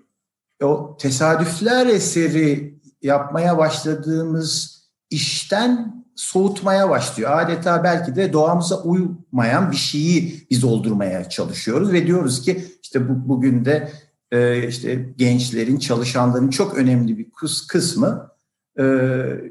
o 0.65 0.97
tesadüfler 0.97 1.87
eseri 1.87 2.79
yapmaya 3.01 3.57
başladığımız 3.57 4.83
işten 5.09 6.03
soğutmaya 6.15 6.89
başlıyor. 6.89 7.31
Adeta 7.39 7.83
belki 7.83 8.15
de 8.15 8.33
doğamıza 8.33 8.81
uymayan 8.81 9.71
bir 9.71 9.75
şeyi 9.75 10.47
biz 10.49 10.63
oldurmaya 10.63 11.29
çalışıyoruz 11.29 11.93
ve 11.93 12.07
diyoruz 12.07 12.41
ki 12.41 12.65
işte 12.83 13.09
bu, 13.09 13.29
bugün 13.29 13.65
de 13.65 13.91
e, 14.31 14.67
işte 14.67 15.09
gençlerin, 15.17 15.77
çalışanların 15.77 16.49
çok 16.49 16.75
önemli 16.75 17.17
bir 17.17 17.27
kısmı 17.67 18.31
e, 18.79 18.85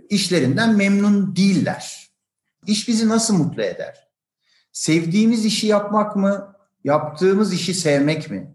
işlerinden 0.09 0.77
memnun 0.77 1.37
değiller. 1.37 2.11
İş 2.67 2.89
bizi 2.89 3.09
nasıl 3.09 3.35
mutlu 3.35 3.63
eder? 3.63 4.09
Sevdiğimiz 4.73 5.45
işi 5.45 5.67
yapmak 5.67 6.17
mı? 6.17 6.57
Yaptığımız 6.85 7.53
işi 7.53 7.75
sevmek 7.75 8.31
mi? 8.31 8.55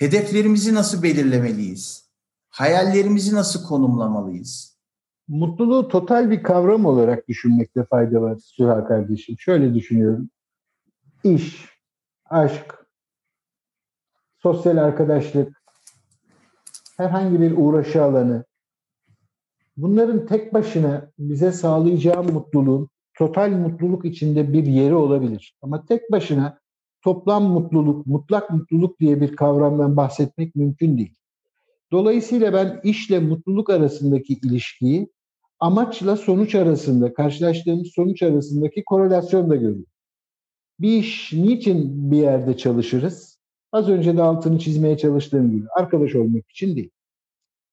Hedeflerimizi 0.00 0.74
nasıl 0.74 1.02
belirlemeliyiz? 1.02 2.10
Hayallerimizi 2.48 3.34
nasıl 3.34 3.68
konumlamalıyız? 3.68 4.78
Mutluluğu 5.28 5.88
total 5.88 6.30
bir 6.30 6.42
kavram 6.42 6.86
olarak 6.86 7.28
düşünmekte 7.28 7.84
fayda 7.84 8.22
var 8.22 8.36
Süha 8.36 8.88
kardeşim. 8.88 9.36
Şöyle 9.38 9.74
düşünüyorum. 9.74 10.30
İş, 11.24 11.68
aşk, 12.24 12.86
sosyal 14.38 14.76
arkadaşlık, 14.76 15.62
herhangi 16.96 17.40
bir 17.40 17.56
uğraşı 17.56 18.02
alanı, 18.02 18.44
bunların 19.76 20.26
tek 20.26 20.54
başına 20.54 21.10
bize 21.18 21.52
sağlayacağı 21.52 22.22
mutluluğun 22.22 22.88
total 23.14 23.50
mutluluk 23.50 24.04
içinde 24.04 24.52
bir 24.52 24.66
yeri 24.66 24.94
olabilir. 24.94 25.58
Ama 25.62 25.84
tek 25.84 26.12
başına 26.12 26.59
toplam 27.02 27.44
mutluluk, 27.44 28.06
mutlak 28.06 28.50
mutluluk 28.50 29.00
diye 29.00 29.20
bir 29.20 29.36
kavramdan 29.36 29.96
bahsetmek 29.96 30.56
mümkün 30.56 30.98
değil. 30.98 31.14
Dolayısıyla 31.92 32.52
ben 32.52 32.80
işle 32.84 33.18
mutluluk 33.18 33.70
arasındaki 33.70 34.32
ilişkiyi 34.32 35.08
amaçla 35.60 36.16
sonuç 36.16 36.54
arasında, 36.54 37.14
karşılaştığımız 37.14 37.88
sonuç 37.94 38.22
arasındaki 38.22 38.84
korelasyon 38.84 39.50
da 39.50 39.56
görüyorum. 39.56 39.86
Bir 40.80 40.92
iş 40.92 41.32
niçin 41.32 42.10
bir 42.10 42.16
yerde 42.16 42.56
çalışırız? 42.56 43.40
Az 43.72 43.88
önce 43.88 44.16
de 44.16 44.22
altını 44.22 44.58
çizmeye 44.58 44.98
çalıştığım 44.98 45.50
gibi 45.50 45.66
arkadaş 45.76 46.14
olmak 46.14 46.50
için 46.50 46.76
değil. 46.76 46.90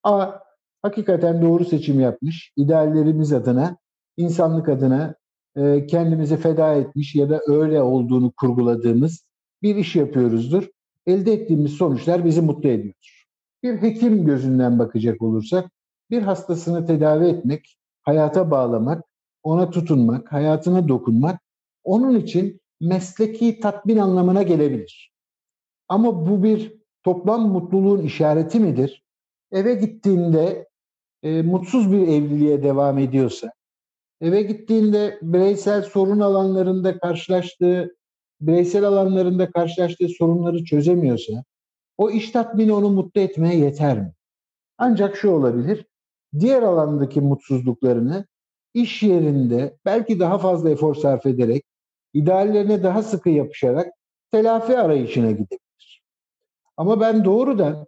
A 0.03 0.31
hakikaten 0.81 1.41
doğru 1.41 1.65
seçim 1.65 1.99
yapmış, 1.99 2.53
ideallerimiz 2.55 3.33
adına, 3.33 3.77
insanlık 4.17 4.69
adına 4.69 5.15
e, 5.57 5.87
kendimizi 5.87 6.37
feda 6.37 6.75
etmiş 6.75 7.15
ya 7.15 7.29
da 7.29 7.41
öyle 7.47 7.81
olduğunu 7.81 8.31
kurguladığımız 8.31 9.25
bir 9.61 9.75
iş 9.75 9.95
yapıyoruzdur. 9.95 10.67
Elde 11.07 11.33
ettiğimiz 11.33 11.71
sonuçlar 11.71 12.25
bizi 12.25 12.41
mutlu 12.41 12.69
ediyor. 12.69 13.25
Bir 13.63 13.81
hekim 13.81 14.25
gözünden 14.25 14.79
bakacak 14.79 15.21
olursak, 15.21 15.71
bir 16.09 16.21
hastasını 16.21 16.85
tedavi 16.85 17.25
etmek, 17.25 17.77
hayata 18.03 18.51
bağlamak, 18.51 19.03
ona 19.43 19.69
tutunmak, 19.69 20.33
hayatına 20.33 20.87
dokunmak, 20.87 21.39
onun 21.83 22.19
için 22.19 22.61
mesleki 22.81 23.59
tatmin 23.59 23.97
anlamına 23.97 24.43
gelebilir. 24.43 25.13
Ama 25.89 26.29
bu 26.29 26.43
bir 26.43 26.73
toplam 27.03 27.49
mutluluğun 27.49 28.01
işareti 28.01 28.59
midir? 28.59 29.03
Eve 29.51 29.73
gittiğinde 29.73 30.67
e, 31.23 31.41
mutsuz 31.41 31.91
bir 31.91 32.01
evliliğe 32.01 32.63
devam 32.63 32.97
ediyorsa, 32.97 33.51
eve 34.21 34.41
gittiğinde 34.41 35.19
bireysel 35.21 35.81
sorun 35.81 36.19
alanlarında 36.19 36.99
karşılaştığı, 36.99 37.95
bireysel 38.41 38.83
alanlarında 38.83 39.51
karşılaştığı 39.51 40.07
sorunları 40.07 40.63
çözemiyorsa, 40.63 41.43
o 41.97 42.09
iş 42.09 42.31
tatmini 42.31 42.73
onu 42.73 42.89
mutlu 42.89 43.21
etmeye 43.21 43.57
yeter 43.57 43.99
mi? 43.99 44.13
Ancak 44.77 45.15
şu 45.15 45.31
olabilir, 45.31 45.85
diğer 46.39 46.61
alandaki 46.61 47.21
mutsuzluklarını 47.21 48.25
iş 48.73 49.03
yerinde 49.03 49.77
belki 49.85 50.19
daha 50.19 50.37
fazla 50.37 50.69
efor 50.69 50.95
sarf 50.95 51.25
ederek, 51.25 51.63
ideallerine 52.13 52.83
daha 52.83 53.03
sıkı 53.03 53.29
yapışarak 53.29 53.87
telafi 54.31 54.79
arayışına 54.79 55.31
gidebilir. 55.31 56.03
Ama 56.77 56.99
ben 56.99 57.25
doğrudan 57.25 57.87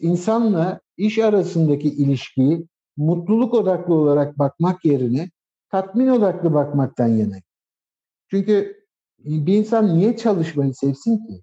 insanla 0.00 0.80
iş 0.96 1.18
arasındaki 1.18 1.88
ilişkiyi 1.88 2.66
mutluluk 3.00 3.54
odaklı 3.54 3.94
olarak 3.94 4.38
bakmak 4.38 4.84
yerine 4.84 5.30
tatmin 5.70 6.08
odaklı 6.08 6.54
bakmaktan 6.54 7.06
yanayım. 7.06 7.44
Çünkü 8.30 8.84
bir 9.18 9.54
insan 9.54 9.98
niye 9.98 10.16
çalışmayı 10.16 10.74
sevsin 10.74 11.26
ki? 11.26 11.42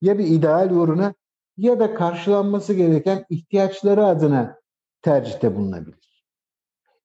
Ya 0.00 0.18
bir 0.18 0.26
ideal 0.26 0.70
uğruna 0.70 1.14
ya 1.56 1.80
da 1.80 1.94
karşılanması 1.94 2.74
gereken 2.74 3.24
ihtiyaçları 3.30 4.06
adına 4.06 4.58
tercihte 5.02 5.56
bulunabilir. 5.56 6.24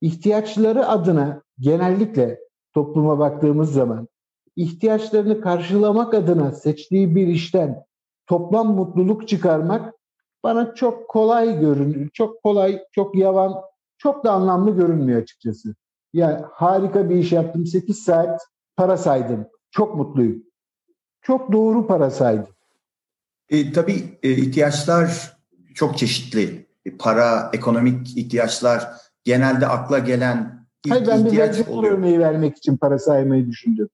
İhtiyaçları 0.02 0.88
adına 0.88 1.42
genellikle 1.60 2.40
topluma 2.74 3.20
baktığımız 3.20 3.74
zaman 3.74 4.08
ihtiyaçlarını 4.56 5.42
karşılamak 5.42 6.14
adına 6.14 6.52
seçtiği 6.52 7.16
bir 7.16 7.28
işten 7.28 7.86
toplam 8.28 8.76
mutluluk 8.76 9.28
çıkarmak 9.28 9.94
bana 10.44 10.76
çok 10.76 11.10
kolay 11.10 11.60
görünüyor. 11.60 12.10
Çok 12.14 12.44
kolay, 12.44 12.84
çok 12.92 13.16
yavan, 13.16 13.62
çok 13.98 14.24
da 14.24 14.32
anlamlı 14.32 14.76
görünmüyor 14.76 15.22
açıkçası. 15.22 15.76
Ya 16.14 16.50
harika 16.54 17.10
bir 17.10 17.16
iş 17.16 17.32
yaptım, 17.32 17.66
8 17.66 18.04
saat 18.04 18.42
para 18.76 18.98
saydım. 18.98 19.48
Çok 19.72 19.96
mutluyum. 19.96 20.44
Çok 21.22 21.52
doğru 21.52 21.88
para 21.88 22.10
saydım. 22.10 22.54
E, 23.50 23.72
tabii 23.72 24.20
e, 24.24 24.32
ihtiyaçlar 24.32 25.38
çok 25.76 25.98
çeşitli. 25.98 26.68
E, 26.86 26.98
para, 26.98 27.50
ekonomik 27.54 28.18
ihtiyaçlar 28.18 28.88
genelde 29.24 29.68
akla 29.68 30.00
gelen 30.00 30.64
Hayır, 30.90 31.08
ben 31.08 31.26
ihtiyaç 31.26 31.60
bir 31.60 31.68
oluyor. 31.68 31.98
örneği 31.98 32.20
vermek 32.20 32.58
için 32.58 32.78
para 32.78 33.00
saymayı 33.00 33.48
düşündüm. 33.48 33.90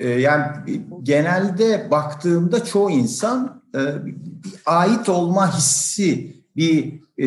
E, 0.00 0.08
yani 0.08 0.46
genelde 1.02 1.90
baktığımda 1.90 2.64
çoğu 2.64 2.90
insan 2.90 3.62
e, 3.74 4.06
bir 4.06 4.16
ait 4.66 5.08
olma 5.08 5.56
hissi, 5.56 6.36
bir 6.56 7.00
e, 7.18 7.26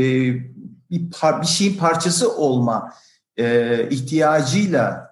bir, 0.90 1.12
bir 1.42 1.48
şeyin 1.48 1.78
parçası 1.78 2.36
olma 2.36 2.94
e, 3.38 3.90
ihtiyacıyla 3.90 5.12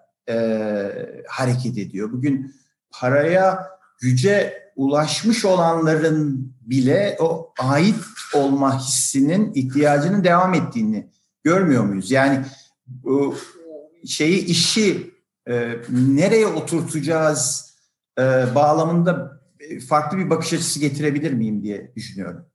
hareket 1.28 1.78
ediyor. 1.78 2.12
Bugün 2.12 2.56
paraya, 2.92 3.68
güce 4.02 4.64
ulaşmış 4.76 5.46
olanların 5.46 6.54
bile 6.62 7.18
o 7.20 7.54
ait 7.60 7.96
olma 8.34 8.80
hissinin 8.80 9.54
ihtiyacının 9.54 10.24
devam 10.24 10.54
ettiğini 10.54 11.10
görmüyor 11.44 11.84
muyuz? 11.84 12.12
Yani 12.12 12.46
şeyi 14.06 14.46
işi 14.46 15.14
e, 15.50 15.76
nereye 15.90 16.48
oturtacağız 16.48 17.76
e, 18.20 18.24
bağlamında 18.56 19.40
farklı 19.90 20.18
bir 20.18 20.30
bakış 20.30 20.54
açısı 20.54 20.80
getirebilir 20.80 21.34
miyim 21.34 21.64
diye 21.64 21.92
düşünüyorum. 21.96 22.46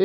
E, 0.00 0.04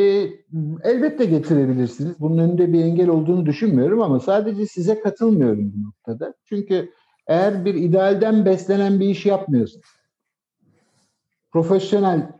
elbette 0.82 1.24
getirebilirsiniz. 1.24 2.20
Bunun 2.20 2.38
önünde 2.38 2.72
bir 2.72 2.84
engel 2.84 3.08
olduğunu 3.08 3.46
düşünmüyorum 3.46 4.02
ama 4.02 4.20
sadece 4.20 4.66
size 4.66 5.00
katılmıyorum 5.00 5.72
bu 5.76 5.86
noktada. 5.86 6.34
Çünkü 6.44 6.92
eğer 7.26 7.64
bir 7.64 7.74
idealden 7.74 8.44
beslenen 8.44 9.00
bir 9.00 9.08
iş 9.08 9.26
yapmıyorsunuz, 9.26 9.86
profesyonel 11.52 12.32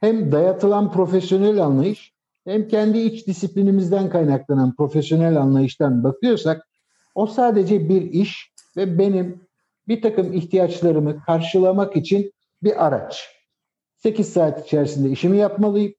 hem 0.00 0.32
dayatılan 0.32 0.92
profesyonel 0.92 1.64
anlayış 1.64 2.14
hem 2.44 2.68
kendi 2.68 2.98
iç 2.98 3.26
disiplinimizden 3.26 4.10
kaynaklanan 4.10 4.74
profesyonel 4.76 5.40
anlayıştan 5.40 6.04
bakıyorsak 6.04 6.68
o 7.14 7.26
sadece 7.26 7.88
bir 7.88 8.02
iş 8.02 8.53
ve 8.76 8.98
benim 8.98 9.46
bir 9.88 10.02
takım 10.02 10.32
ihtiyaçlarımı 10.32 11.24
karşılamak 11.24 11.96
için 11.96 12.32
bir 12.62 12.86
araç. 12.86 13.34
8 13.96 14.32
saat 14.32 14.66
içerisinde 14.66 15.10
işimi 15.10 15.36
yapmalıyım. 15.36 15.94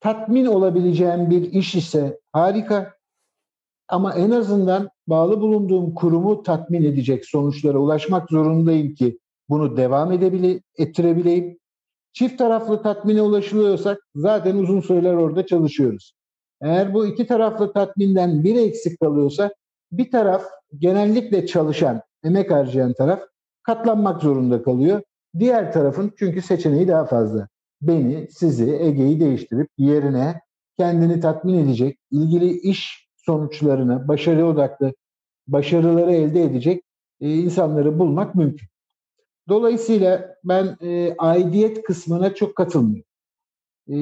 Tatmin 0.00 0.46
olabileceğim 0.46 1.30
bir 1.30 1.52
iş 1.52 1.74
ise 1.74 2.20
harika. 2.32 2.96
Ama 3.88 4.14
en 4.14 4.30
azından 4.30 4.90
bağlı 5.06 5.40
bulunduğum 5.40 5.94
kurumu 5.94 6.42
tatmin 6.42 6.84
edecek 6.84 7.26
sonuçlara 7.26 7.78
ulaşmak 7.78 8.30
zorundayım 8.30 8.94
ki 8.94 9.18
bunu 9.48 9.76
devam 9.76 10.12
edebile, 10.12 10.60
ettirebileyim. 10.78 11.58
Çift 12.12 12.38
taraflı 12.38 12.82
tatmine 12.82 13.22
ulaşılıyorsak 13.22 13.98
zaten 14.14 14.56
uzun 14.56 14.80
süreler 14.80 15.14
orada 15.14 15.46
çalışıyoruz. 15.46 16.12
Eğer 16.60 16.94
bu 16.94 17.06
iki 17.06 17.26
taraflı 17.26 17.72
tatminden 17.72 18.44
biri 18.44 18.58
eksik 18.58 19.00
kalıyorsa 19.00 19.54
bir 19.92 20.10
taraf 20.10 20.44
genellikle 20.78 21.46
çalışan, 21.46 22.02
emek 22.24 22.50
harcayan 22.50 22.92
taraf 22.92 23.20
katlanmak 23.62 24.22
zorunda 24.22 24.62
kalıyor. 24.62 25.02
Diğer 25.38 25.72
tarafın 25.72 26.12
çünkü 26.18 26.42
seçeneği 26.42 26.88
daha 26.88 27.04
fazla. 27.04 27.48
Beni, 27.82 28.28
sizi, 28.30 28.76
Ege'yi 28.76 29.20
değiştirip 29.20 29.68
yerine 29.78 30.40
kendini 30.78 31.20
tatmin 31.20 31.64
edecek, 31.64 31.98
ilgili 32.10 32.50
iş 32.50 33.08
sonuçlarına, 33.16 34.08
başarı 34.08 34.46
odaklı 34.46 34.92
başarıları 35.46 36.12
elde 36.12 36.42
edecek 36.42 36.84
e, 37.20 37.34
insanları 37.34 37.98
bulmak 37.98 38.34
mümkün. 38.34 38.68
Dolayısıyla 39.48 40.36
ben 40.44 40.76
e, 40.82 41.14
aidiyet 41.18 41.82
kısmına 41.82 42.34
çok 42.34 42.56
katılmıyorum. 42.56 43.10
E, 43.88 43.96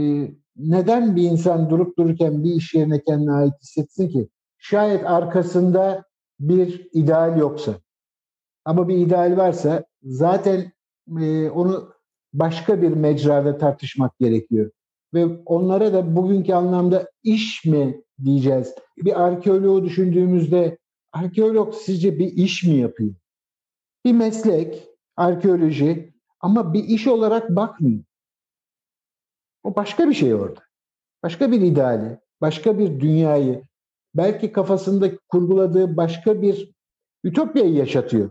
neden 0.57 1.16
bir 1.16 1.22
insan 1.22 1.70
durup 1.70 1.98
dururken 1.98 2.44
bir 2.44 2.55
iş 2.55 2.74
yerine 2.74 3.05
kendine 3.05 3.33
ait 3.33 3.55
hissetsin 3.62 4.09
ki? 4.09 4.29
Şayet 4.59 5.07
arkasında 5.07 6.05
bir 6.40 6.88
ideal 6.92 7.38
yoksa. 7.38 7.75
Ama 8.64 8.88
bir 8.88 8.97
ideal 8.97 9.37
varsa 9.37 9.85
zaten 10.03 10.73
e, 11.20 11.51
onu 11.51 11.92
başka 12.33 12.83
bir 12.83 12.88
mecrada 12.88 13.59
tartışmak 13.59 14.18
gerekiyor. 14.18 14.70
Ve 15.14 15.27
onlara 15.47 15.92
da 15.92 16.16
bugünkü 16.16 16.53
anlamda 16.53 17.11
iş 17.23 17.64
mi 17.64 18.03
diyeceğiz? 18.25 18.75
Bir 18.97 19.23
arkeoloğu 19.25 19.85
düşündüğümüzde 19.85 20.79
arkeolog 21.12 21.75
sizce 21.75 22.18
bir 22.18 22.33
iş 22.33 22.64
mi 22.64 22.75
yapıyor? 22.75 23.14
Bir 24.05 24.12
meslek, 24.12 24.88
arkeoloji 25.16 26.14
ama 26.40 26.73
bir 26.73 26.85
iş 26.85 27.07
olarak 27.07 27.51
bakmıyor. 27.51 28.05
O 29.62 29.77
başka 29.77 30.09
bir 30.09 30.14
şey 30.14 30.35
orada. 30.35 30.61
Başka 31.23 31.53
bir 31.53 31.61
ideali, 31.61 32.18
başka 32.40 32.79
bir 32.79 33.01
dünyayı, 33.01 33.62
belki 34.14 34.53
kafasında 34.53 35.11
kurguladığı 35.29 35.96
başka 35.96 36.42
bir 36.42 36.74
ütopyayı 37.24 37.74
yaşatıyor 37.74 38.31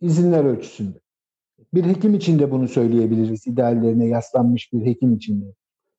izinler 0.00 0.44
ölçüsünde. 0.44 1.00
Bir 1.74 1.84
hekim 1.84 2.14
için 2.14 2.38
de 2.38 2.50
bunu 2.50 2.68
söyleyebiliriz. 2.68 3.46
ideallerine 3.46 4.06
yaslanmış 4.06 4.72
bir 4.72 4.86
hekim 4.86 5.14
için 5.14 5.42
de. 5.42 5.54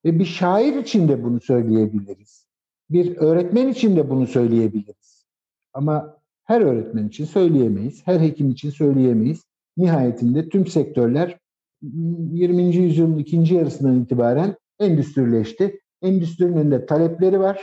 Ve 0.06 0.20
bir 0.20 0.26
şair 0.26 0.76
için 0.76 1.08
de 1.08 1.24
bunu 1.24 1.42
söyleyebiliriz. 1.42 2.46
Bir 2.90 3.18
öğretmen 3.18 3.68
için 3.68 3.96
de 3.96 4.10
bunu 4.10 4.28
söyleyebiliriz. 4.28 5.26
Ama 5.74 6.18
her 6.44 6.62
öğretmen 6.62 7.08
için 7.08 7.26
söyleyemeyiz, 7.26 8.08
her 8.08 8.20
hekim 8.20 8.52
için 8.52 8.70
söyleyemeyiz. 8.70 9.44
Nihayetinde 9.78 10.50
tüm 10.50 10.68
sektörler 10.68 11.38
20. 11.82 12.76
yüzyılın 12.76 13.18
ikinci 13.18 13.56
yarısından 13.56 14.02
itibaren 14.02 14.56
endüstrileşti. 14.80 15.80
Endüstrinin 16.02 16.72
de 16.72 16.86
talepleri 16.86 17.40
var. 17.40 17.62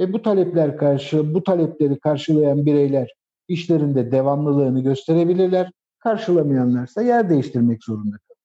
E 0.00 0.12
bu 0.12 0.22
talepler 0.22 0.76
karşı 0.76 1.34
bu 1.34 1.44
talepleri 1.44 1.98
karşılayan 1.98 2.66
bireyler 2.66 3.14
işlerinde 3.48 4.12
devamlılığını 4.12 4.82
gösterebilirler. 4.82 5.70
Karşılamayanlarsa 5.98 7.02
yer 7.02 7.30
değiştirmek 7.30 7.84
zorunda 7.84 8.16
kalır. 8.16 8.38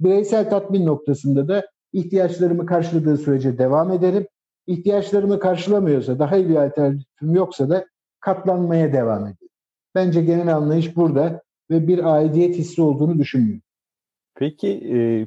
Bireysel 0.00 0.50
tatmin 0.50 0.86
noktasında 0.86 1.48
da 1.48 1.66
ihtiyaçlarımı 1.92 2.66
karşıladığı 2.66 3.16
sürece 3.16 3.58
devam 3.58 3.92
ederim. 3.92 4.26
İhtiyaçlarımı 4.66 5.38
karşılamıyorsa, 5.38 6.18
daha 6.18 6.36
iyi 6.36 6.48
bir 6.48 6.56
alternatifim 6.56 7.34
yoksa 7.34 7.68
da 7.68 7.86
katlanmaya 8.20 8.92
devam 8.92 9.22
ederim. 9.22 9.48
Bence 9.94 10.22
genel 10.22 10.56
anlayış 10.56 10.96
burada 10.96 11.42
ve 11.70 11.88
bir 11.88 12.14
aidiyet 12.14 12.56
hissi 12.56 12.82
olduğunu 12.82 13.18
düşünmüyorum. 13.18 13.62
Peki 14.34 14.68
e, 14.68 15.26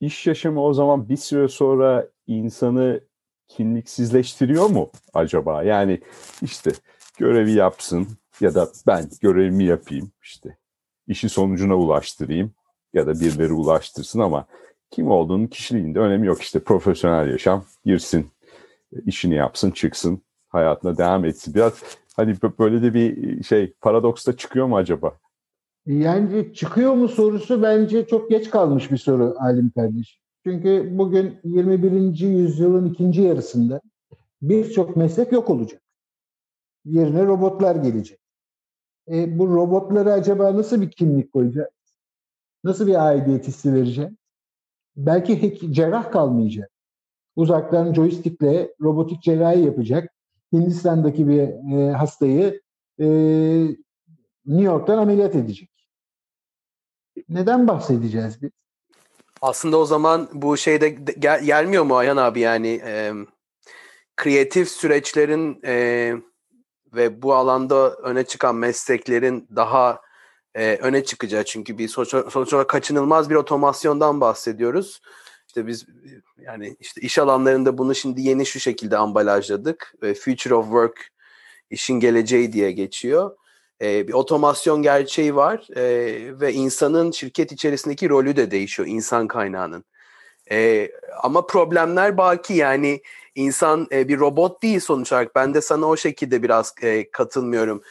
iş 0.00 0.26
yaşamı 0.26 0.62
o 0.62 0.72
zaman 0.72 1.08
bir 1.08 1.16
süre 1.16 1.48
sonra 1.48 2.08
insanı 2.26 3.00
kimliksizleştiriyor 3.48 4.66
mu 4.66 4.90
acaba? 5.14 5.62
Yani 5.62 6.00
işte 6.42 6.70
görevi 7.18 7.52
yapsın 7.52 8.08
ya 8.40 8.54
da 8.54 8.68
ben 8.86 9.10
görevimi 9.20 9.64
yapayım 9.64 10.10
işte 10.22 10.56
işi 11.06 11.28
sonucuna 11.28 11.76
ulaştırayım 11.76 12.52
ya 12.94 13.06
da 13.06 13.20
birileri 13.20 13.52
ulaştırsın 13.52 14.20
ama 14.20 14.46
kim 14.90 15.10
olduğunun 15.10 15.46
kişiliğinde 15.46 15.98
önemi 15.98 16.26
yok. 16.26 16.42
İşte 16.42 16.60
profesyonel 16.60 17.30
yaşam 17.30 17.64
girsin, 17.84 18.26
işini 19.06 19.34
yapsın, 19.34 19.70
çıksın, 19.70 20.22
hayatına 20.48 20.98
devam 20.98 21.24
etsin. 21.24 21.54
Biraz 21.54 21.72
hani 22.16 22.36
böyle 22.58 22.82
de 22.82 22.94
bir 22.94 23.42
şey 23.42 23.72
paradoksta 23.80 24.36
çıkıyor 24.36 24.66
mu 24.66 24.76
acaba? 24.76 25.12
Yani 25.86 26.54
çıkıyor 26.54 26.94
mu 26.94 27.08
sorusu 27.08 27.62
bence 27.62 28.06
çok 28.06 28.30
geç 28.30 28.50
kalmış 28.50 28.90
bir 28.90 28.96
soru 28.96 29.34
Alim 29.40 29.70
kardeşim. 29.70 30.23
Çünkü 30.46 30.98
bugün 30.98 31.40
21. 31.44 32.20
yüzyılın 32.20 32.90
ikinci 32.90 33.22
yarısında 33.22 33.80
birçok 34.42 34.96
meslek 34.96 35.32
yok 35.32 35.50
olacak. 35.50 35.82
Yerine 36.84 37.26
robotlar 37.26 37.76
gelecek. 37.76 38.18
E, 39.08 39.38
bu 39.38 39.48
robotlara 39.48 40.12
acaba 40.12 40.56
nasıl 40.56 40.80
bir 40.80 40.90
kimlik 40.90 41.32
koyacak? 41.32 41.72
Nasıl 42.64 42.86
bir 42.86 43.06
aidiyet 43.06 43.48
hissi 43.48 43.74
verecek? 43.74 44.10
Belki 44.96 45.42
hek- 45.42 45.74
cerrah 45.74 46.12
kalmayacak. 46.12 46.70
Uzaktan 47.36 47.94
joystickle 47.94 48.74
robotik 48.80 49.22
cerrahi 49.22 49.60
yapacak. 49.60 50.10
Hindistan'daki 50.52 51.28
bir 51.28 51.40
e, 51.78 51.92
hastayı 51.92 52.62
e, 52.98 53.06
New 54.46 54.64
York'tan 54.64 54.98
ameliyat 54.98 55.36
edecek. 55.36 55.70
Neden 57.28 57.68
bahsedeceğiz 57.68 58.42
biz? 58.42 58.50
Aslında 59.44 59.76
o 59.76 59.86
zaman 59.86 60.28
bu 60.32 60.56
şeyde 60.56 60.88
gel, 61.18 61.44
gelmiyor 61.44 61.84
mu 61.84 61.96
Ayhan 61.96 62.16
abi 62.16 62.40
yani 62.40 62.80
e, 62.84 63.12
kreatif 64.16 64.68
süreçlerin 64.68 65.60
e, 65.64 66.14
ve 66.94 67.22
bu 67.22 67.34
alanda 67.34 67.94
öne 67.94 68.24
çıkan 68.24 68.56
mesleklerin 68.56 69.48
daha 69.56 70.00
e, 70.54 70.76
öne 70.76 71.04
çıkacağı 71.04 71.44
çünkü 71.44 71.78
bir 71.78 71.88
sonuç, 71.88 72.14
olarak 72.14 72.68
kaçınılmaz 72.68 73.30
bir 73.30 73.34
otomasyondan 73.34 74.20
bahsediyoruz. 74.20 75.00
İşte 75.46 75.66
biz 75.66 75.86
yani 76.38 76.76
işte 76.80 77.00
iş 77.00 77.18
alanlarında 77.18 77.78
bunu 77.78 77.94
şimdi 77.94 78.22
yeni 78.22 78.46
şu 78.46 78.60
şekilde 78.60 78.96
ambalajladık. 78.96 79.94
Future 80.00 80.54
of 80.54 80.64
Work 80.64 81.08
işin 81.70 82.00
geleceği 82.00 82.52
diye 82.52 82.72
geçiyor. 82.72 83.36
E, 83.84 84.08
bir 84.08 84.12
otomasyon 84.12 84.82
gerçeği 84.82 85.36
var 85.36 85.68
e, 85.76 85.84
ve 86.40 86.52
insanın 86.52 87.10
şirket 87.10 87.52
içerisindeki 87.52 88.08
rolü 88.08 88.36
de 88.36 88.50
değişiyor 88.50 88.88
insan 88.88 89.28
kaynağının. 89.28 89.84
E, 90.50 90.90
ama 91.22 91.46
problemler 91.46 92.16
baki 92.16 92.54
yani 92.54 93.02
insan 93.34 93.86
e, 93.92 94.08
bir 94.08 94.18
robot 94.18 94.62
değil 94.62 94.80
sonuç 94.80 95.12
olarak. 95.12 95.34
Ben 95.34 95.54
de 95.54 95.60
sana 95.60 95.86
o 95.86 95.96
şekilde 95.96 96.42
biraz 96.42 96.74
e, 96.82 97.10
katılmıyorum. 97.10 97.82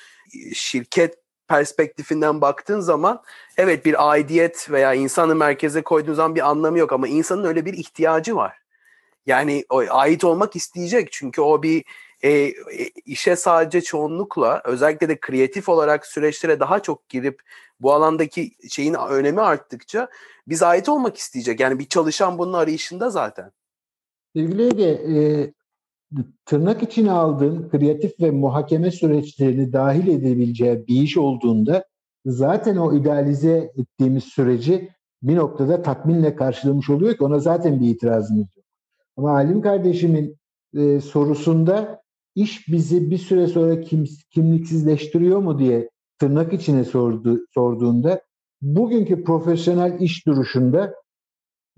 Şirket 0.54 1.16
perspektifinden 1.48 2.42
baktığın 2.42 2.80
zaman 2.80 3.24
evet 3.58 3.86
bir 3.86 4.10
aidiyet 4.10 4.72
veya 4.72 4.94
insanı 4.94 5.36
merkeze 5.36 5.82
koyduğun 5.82 6.14
zaman 6.14 6.36
bir 6.36 6.50
anlamı 6.50 6.80
yok 6.80 6.94
ama 6.94 7.08
insanın 7.08 7.44
öyle 7.44 7.66
bir 7.66 7.74
ihtiyacı 7.74 8.36
var. 8.36 8.58
Yani 9.26 9.66
o, 9.70 9.84
ait 9.90 10.24
olmak 10.24 10.56
isteyecek 10.56 11.12
çünkü 11.12 11.42
o 11.42 11.64
bir 11.64 11.84
e, 12.24 12.54
işe 13.06 13.36
sadece 13.36 13.82
çoğunlukla 13.82 14.62
özellikle 14.66 15.10
de 15.10 15.20
kreatif 15.20 15.70
olarak 15.70 16.06
süreçlere 16.06 16.60
daha 16.60 16.80
çok 16.80 17.10
girip 17.10 17.42
bu 17.80 17.94
alandaki 17.94 18.52
şeyin 18.70 18.94
önemi 18.94 19.42
arttıkça 19.42 20.08
biz 20.48 20.64
ait 20.64 20.90
olmak 20.90 21.18
isteyecek. 21.18 21.60
Yani 21.60 21.80
bir 21.80 21.86
çalışan 21.86 22.38
bunun 22.38 22.54
arayışında 22.54 23.10
zaten. 23.10 23.52
Sevgili 24.36 24.64
Ege, 24.64 24.90
e, 24.90 25.16
tırnak 26.46 26.84
içine 26.84 27.12
aldığın 27.12 27.70
kreatif 27.70 28.20
ve 28.20 28.32
muhakeme 28.32 28.92
süreçlerini 28.92 29.74
dahil 29.74 30.08
edebileceği 30.08 30.88
bir 30.88 31.02
iş 31.02 31.18
olduğunda 31.18 31.86
zaten 32.26 32.78
o 32.78 32.96
idealize 32.96 33.72
ettiğimiz 33.78 34.24
süreci 34.24 34.90
bir 35.24 35.36
noktada 35.36 35.82
tatminle 35.82 36.36
karşılamış 36.36 36.90
oluyor 36.90 37.18
ki 37.18 37.24
ona 37.24 37.40
zaten 37.40 37.80
bir 37.80 37.88
itirazımız 37.90 38.48
yok. 38.58 38.66
Ama 39.18 39.32
Halim 39.34 39.62
kardeşimin 39.62 40.38
e, 40.78 41.00
sorusunda 41.00 42.03
iş 42.36 42.68
bizi 42.68 43.12
bir 43.12 43.18
süre 43.18 43.48
sonra 43.48 43.82
kim, 43.82 44.06
kimliksizleştiriyor 44.30 45.40
mu 45.40 45.60
diye 45.60 45.90
tırnak 46.20 46.54
içine 46.54 46.84
sordu, 46.84 47.40
sorduğunda 47.54 48.22
bugünkü 48.62 49.24
profesyonel 49.24 50.00
iş 50.00 50.28
duruşunda 50.28 50.96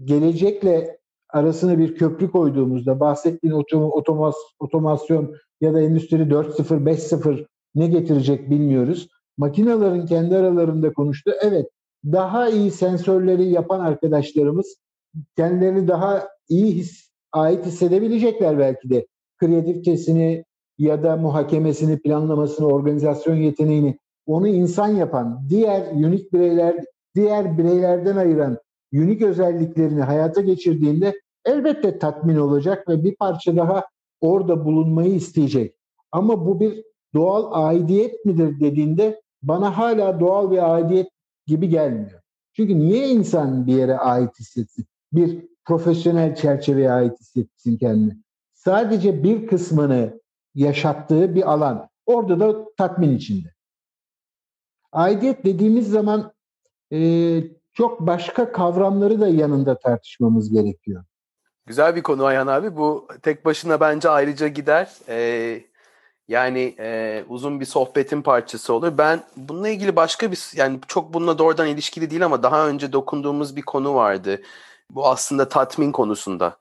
gelecekle 0.04 0.98
arasına 1.30 1.78
bir 1.78 1.96
köprü 1.96 2.32
koyduğumuzda 2.32 3.00
bahsettiğin 3.00 3.54
otomas, 3.54 4.36
otomasyon 4.60 5.36
ya 5.62 5.74
da 5.74 5.82
endüstri 5.82 6.18
4.0 6.18 6.86
5.0 6.86 7.46
ne 7.76 7.88
getirecek 7.88 8.50
bilmiyoruz. 8.50 9.08
Makinaların 9.38 10.06
kendi 10.06 10.36
aralarında 10.36 10.94
konuştu. 10.94 11.32
Evet 11.42 11.70
daha 12.06 12.50
iyi 12.50 12.72
sensörleri 12.72 13.46
yapan 13.50 13.80
arkadaşlarımız 13.80 14.76
kendilerini 15.38 15.88
daha 15.88 16.28
iyi 16.50 16.76
his, 16.76 17.12
ait 17.32 17.66
hissedebilecekler 17.66 18.60
belki 18.60 18.90
de. 18.90 19.06
Kreativitesini 19.38 20.46
ya 20.78 21.04
da 21.04 21.18
muhakemesini, 21.18 22.00
planlamasını, 22.00 22.68
organizasyon 22.68 23.36
yeteneğini 23.36 24.00
onu 24.26 24.48
insan 24.48 24.88
yapan, 24.88 25.46
diğer 25.50 25.92
unik 25.92 26.34
bireyler, 26.34 26.76
diğer 27.16 27.58
bireylerden 27.58 28.16
ayıran 28.16 28.58
unik 28.94 29.22
özelliklerini 29.22 30.02
hayata 30.02 30.42
geçirdiğinde 30.42 31.14
elbette 31.46 32.00
tatmin 32.00 32.36
olacak 32.36 32.90
ve 32.90 33.04
bir 33.04 33.16
parça 33.16 33.56
daha 33.56 33.86
orada 34.22 34.66
bulunmayı 34.66 35.14
isteyecek. 35.14 35.76
Ama 36.12 36.46
bu 36.46 36.60
bir 36.60 36.84
doğal 37.14 37.68
aidiyet 37.68 38.26
midir 38.26 38.60
dediğinde 38.60 39.22
bana 39.44 39.78
hala 39.78 40.20
doğal 40.20 40.52
bir 40.52 40.74
aidiyet 40.74 41.08
gibi 41.48 41.70
gelmiyor. 41.70 42.22
Çünkü 42.54 42.80
niye 42.80 43.10
insan 43.10 43.68
bir 43.68 43.76
yere 43.76 43.98
ait 43.98 44.40
hissetsin? 44.40 44.86
Bir 45.14 45.48
profesyonel 45.66 46.36
çerçeveye 46.36 46.92
ait 46.92 47.20
hissetsin 47.20 47.78
kendini. 47.78 48.25
Sadece 48.66 49.24
bir 49.24 49.48
kısmını 49.48 50.22
yaşattığı 50.56 51.36
bir 51.36 51.52
alan. 51.52 51.90
Orada 52.06 52.40
da 52.40 52.76
tatmin 52.78 53.18
içinde. 53.18 53.48
Aidiyet 54.92 55.46
dediğimiz 55.46 55.90
zaman 55.90 56.34
e, 56.92 57.00
çok 57.74 58.00
başka 58.00 58.52
kavramları 58.52 59.22
da 59.22 59.28
yanında 59.28 59.80
tartışmamız 59.80 60.54
gerekiyor. 60.54 61.04
Güzel 61.66 61.96
bir 61.96 62.04
konu 62.04 62.26
Ayhan 62.26 62.48
abi. 62.48 62.78
Bu 62.78 63.08
tek 63.22 63.46
başına 63.46 63.80
bence 63.80 64.10
ayrıca 64.10 64.48
gider. 64.48 64.90
Ee, 65.10 65.62
yani 66.28 66.76
e, 66.80 67.24
uzun 67.30 67.60
bir 67.60 67.66
sohbetin 67.66 68.22
parçası 68.22 68.74
olur. 68.74 68.98
Ben 68.98 69.24
bununla 69.38 69.70
ilgili 69.70 69.96
başka 69.96 70.32
bir 70.32 70.52
yani 70.56 70.80
çok 70.88 71.14
bununla 71.14 71.38
doğrudan 71.38 71.68
ilişkili 71.68 72.10
değil 72.10 72.26
ama 72.26 72.44
daha 72.44 72.68
önce 72.68 72.94
dokunduğumuz 72.94 73.56
bir 73.56 73.62
konu 73.62 73.96
vardı. 73.96 74.42
Bu 74.90 75.08
aslında 75.08 75.50
tatmin 75.50 75.92
konusunda. 75.92 76.58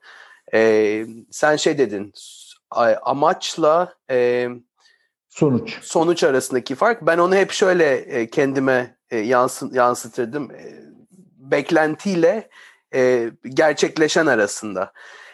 Ee, 0.53 1.05
sen 1.31 1.55
şey 1.55 1.77
dedin 1.77 2.13
amaçla 3.01 3.93
e, 4.09 4.47
sonuç 5.29 5.77
sonuç 5.81 6.23
arasındaki 6.23 6.75
fark. 6.75 7.01
Ben 7.01 7.17
onu 7.17 7.35
hep 7.35 7.51
şöyle 7.51 7.95
e, 7.95 8.29
kendime 8.29 8.97
e, 9.09 9.17
yansın, 9.17 9.73
yansıtırdım. 9.73 10.51
E, 10.51 10.85
beklentiyle 11.37 12.49
e, 12.93 13.31
gerçekleşen 13.49 14.25
arasında. 14.25 14.93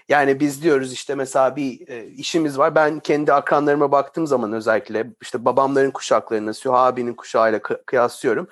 Yani 0.09 0.39
biz 0.39 0.63
diyoruz 0.63 0.93
işte 0.93 1.15
mesela 1.15 1.55
bir 1.55 1.87
e, 1.87 2.05
işimiz 2.07 2.57
var. 2.57 2.75
Ben 2.75 2.99
kendi 2.99 3.33
akranlarıma 3.33 3.91
baktığım 3.91 4.27
zaman 4.27 4.53
özellikle 4.53 5.07
işte 5.21 5.45
babamların 5.45 5.91
kuşaklarını, 5.91 6.53
Süha 6.53 6.85
abinin 6.85 7.13
kuşağıyla 7.13 7.59
kıyaslıyorum. 7.61 8.47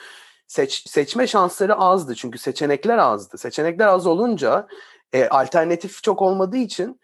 Seç, 0.48 0.90
seçme 0.90 1.28
şansları 1.28 1.76
azdı 1.76 2.16
çünkü 2.16 2.38
seçenekler 2.38 2.98
azdı. 2.98 3.38
Seçenekler 3.38 3.88
az 3.88 4.08
olunca 4.08 4.68
e, 5.14 5.28
alternatif 5.28 6.04
çok 6.04 6.22
olmadığı 6.22 6.58
için 6.58 7.00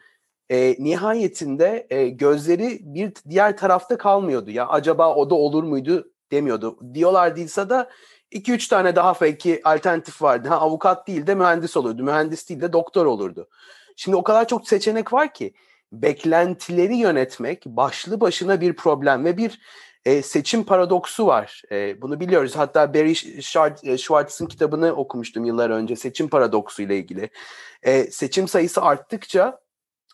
e, 0.50 0.76
nihayetinde 0.80 1.88
e, 1.90 2.10
gözleri 2.10 2.80
bir 2.82 3.14
diğer 3.30 3.58
tarafta 3.58 3.98
kalmıyordu. 3.98 4.52
Ya 4.52 4.68
acaba 4.68 5.16
o 5.16 5.30
da 5.30 5.36
olur 5.36 5.64
muydu 5.64 6.12
demiyordu. 6.32 6.94
Diyorlar 6.94 7.36
değilse 7.36 7.70
de 7.70 7.90
2-3 8.32 8.70
tane 8.70 8.96
daha 8.96 9.22
belki 9.22 9.62
alternatif 9.64 10.22
vardı. 10.22 10.50
Ha, 10.50 10.58
avukat 10.60 11.08
değil 11.08 11.28
de 11.28 11.36
mühendis 11.36 11.78
olurdu. 11.78 12.04
Mühendis 12.04 12.50
değil 12.50 12.62
de 12.62 12.74
doktor 12.74 13.06
olurdu. 13.06 13.50
Şimdi 13.96 14.18
o 14.18 14.24
kadar 14.24 14.48
çok 14.48 14.68
seçenek 14.68 15.14
var 15.14 15.34
ki 15.34 15.54
beklentileri 15.92 16.96
yönetmek 16.96 17.66
başlı 17.66 18.22
başına 18.22 18.62
bir 18.62 18.76
problem 18.76 19.26
ve 19.26 19.38
bir 19.38 19.62
e, 20.06 20.22
seçim 20.22 20.64
paradoksu 20.64 21.28
var. 21.28 21.62
E, 21.72 22.02
bunu 22.02 22.20
biliyoruz. 22.20 22.56
Hatta 22.56 22.94
Barry 22.94 23.12
e, 23.84 23.98
Schwartz'ın 23.98 24.46
kitabını 24.46 24.94
okumuştum 24.94 25.46
yıllar 25.46 25.70
önce 25.70 25.96
seçim 25.96 26.30
paradoksu 26.30 26.82
ile 26.82 26.98
ilgili. 26.98 27.30
E, 27.84 28.04
seçim 28.04 28.48
sayısı 28.48 28.82
arttıkça 28.82 29.60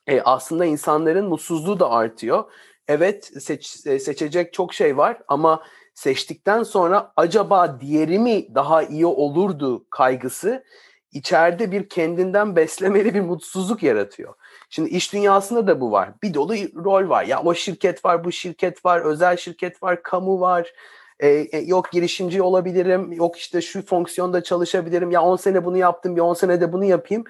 e, 0.08 0.22
aslında 0.22 0.66
insanların 0.66 1.26
mutsuzluğu 1.26 1.80
da 1.80 1.92
artıyor. 1.92 2.52
Evet 2.88 3.32
seç, 3.42 3.88
e, 3.88 4.00
seçecek 4.00 4.54
çok 4.54 4.74
şey 4.74 4.98
var 4.98 5.22
ama 5.28 5.64
seçtikten 5.94 6.64
sonra 6.64 7.14
acaba 7.16 7.82
diğeri 7.82 8.20
mi 8.20 8.56
daha 8.56 8.84
iyi 8.84 9.06
olurdu 9.06 9.86
kaygısı 9.90 10.64
içeride 11.12 11.72
bir 11.72 11.90
kendinden 11.90 12.56
beslemeli 12.56 13.14
bir 13.14 13.22
mutsuzluk 13.22 13.84
yaratıyor. 13.84 14.34
Şimdi 14.74 14.90
iş 14.90 15.14
dünyasında 15.14 15.68
da 15.68 15.82
bu 15.82 15.92
var. 15.92 16.10
Bir 16.24 16.34
dolu 16.34 16.54
rol 16.76 17.10
var. 17.10 17.24
Ya 17.24 17.44
o 17.44 17.54
şirket 17.54 18.06
var, 18.06 18.24
bu 18.24 18.32
şirket 18.32 18.86
var, 18.86 19.02
özel 19.02 19.38
şirket 19.38 19.84
var, 19.84 20.04
kamu 20.04 20.40
var. 20.40 20.74
Ee, 21.20 21.62
yok 21.66 21.92
girişimci 21.92 22.42
olabilirim, 22.42 23.12
yok 23.14 23.38
işte 23.38 23.62
şu 23.62 23.86
fonksiyonda 23.86 24.44
çalışabilirim. 24.44 25.12
Ya 25.12 25.22
10 25.22 25.36
sene 25.36 25.66
bunu 25.66 25.78
yaptım, 25.78 26.16
bir 26.16 26.22
10 26.22 26.34
sene 26.34 26.62
de 26.62 26.74
bunu 26.74 26.86
yapayım. 26.86 27.24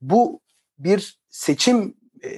Bu 0.00 0.40
bir 0.78 1.20
seçim 1.30 1.94
e, 2.24 2.30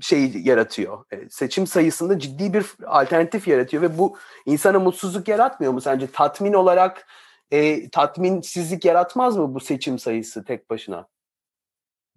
şey 0.00 0.32
yaratıyor. 0.34 1.04
E, 1.12 1.28
seçim 1.30 1.66
sayısında 1.66 2.18
ciddi 2.18 2.54
bir 2.54 2.66
alternatif 2.86 3.48
yaratıyor 3.48 3.82
ve 3.82 3.98
bu 3.98 4.16
insana 4.46 4.78
mutsuzluk 4.78 5.28
yaratmıyor 5.28 5.72
mu 5.72 5.80
sence? 5.80 6.06
Tatmin 6.06 6.52
olarak 6.52 7.06
e, 7.50 7.90
tatminsizlik 7.90 8.84
yaratmaz 8.84 9.36
mı 9.36 9.54
bu 9.54 9.60
seçim 9.60 9.98
sayısı 9.98 10.44
tek 10.44 10.70
başına? 10.70 11.11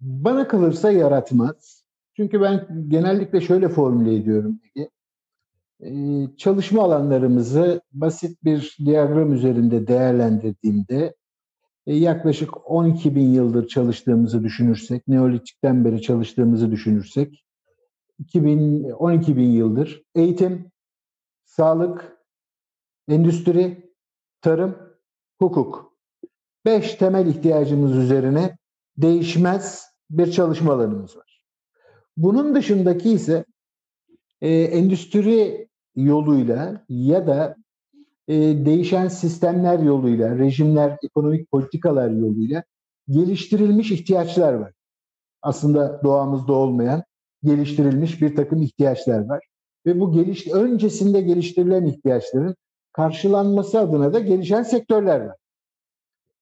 Bana 0.00 0.48
kalırsa 0.48 0.90
yaratmaz. 0.90 1.84
Çünkü 2.16 2.40
ben 2.40 2.84
genellikle 2.88 3.40
şöyle 3.40 3.68
formüle 3.68 4.16
ediyorum. 4.16 4.60
Ee, 5.80 6.26
çalışma 6.36 6.82
alanlarımızı 6.82 7.80
basit 7.92 8.44
bir 8.44 8.76
diyagram 8.84 9.32
üzerinde 9.32 9.86
değerlendirdiğimde 9.86 11.14
e, 11.86 11.94
yaklaşık 11.96 12.70
12 12.70 13.14
bin 13.14 13.32
yıldır 13.32 13.68
çalıştığımızı 13.68 14.42
düşünürsek, 14.44 15.08
Neolitik'ten 15.08 15.84
beri 15.84 16.02
çalıştığımızı 16.02 16.70
düşünürsek, 16.70 17.44
2000, 18.18 18.90
12 18.90 19.36
bin 19.36 19.50
yıldır 19.50 20.02
eğitim, 20.14 20.70
sağlık, 21.44 22.16
endüstri, 23.08 23.92
tarım, 24.40 24.76
hukuk. 25.38 25.92
Beş 26.64 26.94
temel 26.94 27.26
ihtiyacımız 27.26 27.96
üzerine 27.96 28.56
değişmez 28.96 29.85
bir 30.10 30.32
çalışma 30.32 30.72
alanımız 30.72 31.16
var. 31.16 31.40
Bunun 32.16 32.54
dışındaki 32.54 33.10
ise 33.10 33.44
e, 34.40 34.50
endüstri 34.50 35.68
yoluyla 35.96 36.84
ya 36.88 37.26
da 37.26 37.56
e, 38.28 38.34
değişen 38.66 39.08
sistemler 39.08 39.78
yoluyla, 39.78 40.38
rejimler, 40.38 40.98
ekonomik 41.02 41.50
politikalar 41.50 42.10
yoluyla 42.10 42.62
geliştirilmiş 43.08 43.90
ihtiyaçlar 43.90 44.52
var. 44.52 44.72
Aslında 45.42 46.00
doğamızda 46.04 46.52
olmayan 46.52 47.02
geliştirilmiş 47.44 48.22
bir 48.22 48.36
takım 48.36 48.62
ihtiyaçlar 48.62 49.28
var. 49.28 49.46
Ve 49.86 50.00
bu 50.00 50.12
geliş, 50.12 50.46
öncesinde 50.48 51.20
geliştirilen 51.20 51.84
ihtiyaçların 51.84 52.56
karşılanması 52.92 53.80
adına 53.80 54.12
da 54.12 54.18
gelişen 54.18 54.62
sektörler 54.62 55.20
var. 55.20 55.36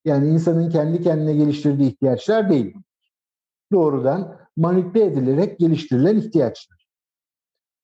Yani 0.05 0.29
insanın 0.29 0.71
kendi 0.71 1.03
kendine 1.03 1.35
geliştirdiği 1.35 1.91
ihtiyaçlar 1.91 2.51
değil. 2.51 2.75
Doğrudan 3.75 4.37
manipüle 4.57 5.05
edilerek 5.05 5.59
geliştirilen 5.59 6.17
ihtiyaçlar. 6.17 6.87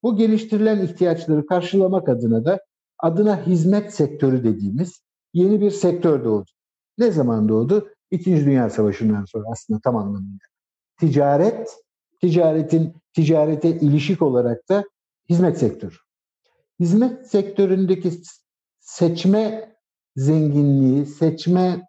Bu 0.03 0.17
geliştirilen 0.17 0.81
ihtiyaçları 0.81 1.47
karşılamak 1.47 2.09
adına 2.09 2.45
da 2.45 2.61
adına 2.99 3.47
hizmet 3.47 3.95
sektörü 3.95 4.45
dediğimiz 4.45 5.03
yeni 5.35 5.61
bir 5.61 5.71
sektör 5.71 6.25
doğdu. 6.25 6.51
Ne 6.99 7.11
zaman 7.11 7.49
doğdu? 7.49 7.89
İkinci 8.11 8.45
Dünya 8.45 8.71
Savaşı'ndan 8.71 9.25
sonra 9.25 9.45
aslında 9.53 9.81
tam 9.81 9.97
anlamıyla. 9.97 10.39
Ticaret, 11.01 11.71
ticaretin 12.21 12.95
ticarete 13.13 13.69
ilişik 13.69 14.23
olarak 14.23 14.69
da 14.69 14.85
hizmet 15.31 15.59
sektörü. 15.59 15.97
Hizmet 16.81 17.27
sektöründeki 17.27 18.13
seçme 18.81 19.75
zenginliği, 20.17 21.07
seçme 21.07 21.89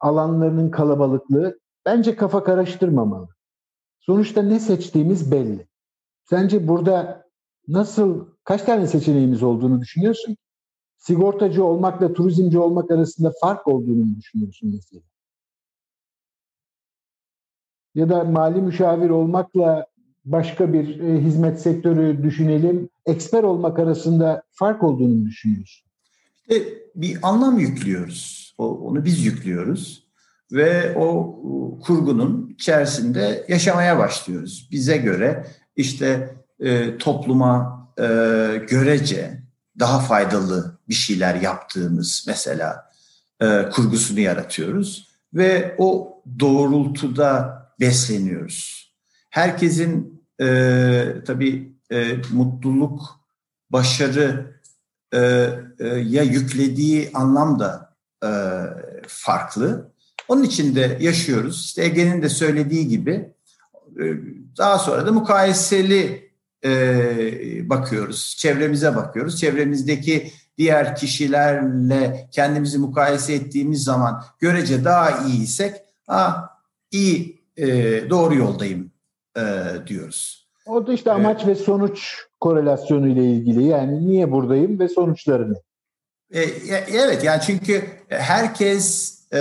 alanlarının 0.00 0.70
kalabalıklığı 0.70 1.58
bence 1.88 2.16
kafa 2.16 2.44
karıştırmamalı. 2.44 3.28
Sonuçta 3.98 4.42
ne 4.42 4.60
seçtiğimiz 4.60 5.32
belli. 5.32 5.66
Sence 6.24 6.68
burada 6.68 7.24
nasıl, 7.68 8.26
kaç 8.44 8.62
tane 8.62 8.86
seçeneğimiz 8.86 9.42
olduğunu 9.42 9.80
düşünüyorsun? 9.80 10.36
Sigortacı 10.96 11.64
olmakla 11.64 12.12
turizmci 12.12 12.58
olmak 12.58 12.90
arasında 12.90 13.32
fark 13.40 13.68
olduğunu 13.68 14.16
düşünüyorsun 14.16 14.70
mesela? 14.74 15.02
Ya 17.94 18.08
da 18.08 18.24
mali 18.24 18.62
müşavir 18.62 19.10
olmakla 19.10 19.86
başka 20.24 20.72
bir 20.72 21.00
e, 21.00 21.20
hizmet 21.20 21.60
sektörü 21.60 22.22
düşünelim. 22.22 22.88
Eksper 23.06 23.42
olmak 23.42 23.78
arasında 23.78 24.42
fark 24.50 24.82
olduğunu 24.82 25.24
düşünüyorsun? 25.26 25.88
İşte 26.40 26.64
bir 26.94 27.18
anlam 27.22 27.58
yüklüyoruz. 27.58 28.54
O, 28.58 28.78
onu 28.78 29.04
biz 29.04 29.24
yüklüyoruz 29.24 30.07
ve 30.52 30.94
o 30.96 31.38
kurgunun 31.82 32.48
içerisinde 32.48 33.44
yaşamaya 33.48 33.98
başlıyoruz. 33.98 34.68
Bize 34.70 34.96
göre 34.96 35.46
işte 35.76 36.36
e, 36.60 36.98
topluma 36.98 37.88
e, 37.98 38.02
görece 38.68 39.42
daha 39.78 40.00
faydalı 40.00 40.78
bir 40.88 40.94
şeyler 40.94 41.34
yaptığımız 41.34 42.24
mesela 42.26 42.90
e, 43.40 43.68
kurgusunu 43.72 44.20
yaratıyoruz 44.20 45.08
ve 45.34 45.74
o 45.78 46.20
doğrultuda 46.40 47.58
besleniyoruz. 47.80 48.92
Herkesin 49.30 50.22
e, 50.40 51.04
tabii 51.26 51.72
e, 51.90 52.14
mutluluk, 52.32 53.20
başarı 53.70 54.60
e, 55.12 55.18
e, 55.78 55.86
ya 55.88 56.22
yüklediği 56.22 57.10
anlam 57.14 57.58
da 57.58 57.96
e, 58.24 58.30
farklı. 59.06 59.92
Onun 60.28 60.42
için 60.42 60.74
de 60.74 60.98
yaşıyoruz. 61.00 61.64
İşte 61.64 61.84
Ege'nin 61.84 62.22
de 62.22 62.28
söylediği 62.28 62.88
gibi 62.88 63.30
e, 64.00 64.04
daha 64.58 64.78
sonra 64.78 65.06
da 65.06 65.12
mukayeseli 65.12 66.30
e, 66.64 66.70
bakıyoruz. 67.70 68.36
Çevremize 68.38 68.96
bakıyoruz. 68.96 69.40
Çevremizdeki 69.40 70.32
diğer 70.58 70.96
kişilerle 70.96 72.28
kendimizi 72.32 72.78
mukayese 72.78 73.34
ettiğimiz 73.34 73.84
zaman 73.84 74.24
görece 74.38 74.84
daha 74.84 75.26
iyiysek 75.26 75.74
ha, 76.06 76.50
iyi 76.90 77.42
e, 77.56 77.66
doğru 78.10 78.34
yoldayım 78.34 78.90
diyoruz. 79.86 80.48
O 80.66 80.86
da 80.86 80.92
işte 80.92 81.12
amaç 81.12 81.42
evet. 81.44 81.60
ve 81.60 81.64
sonuç 81.64 82.16
korelasyonu 82.40 83.08
ile 83.08 83.24
ilgili. 83.24 83.64
Yani 83.64 84.08
niye 84.08 84.30
buradayım 84.30 84.78
ve 84.78 84.88
sonuçlarını. 84.88 85.54
Evet 86.30 87.24
yani 87.24 87.42
çünkü 87.46 87.84
herkes 88.08 89.17
e, 89.32 89.38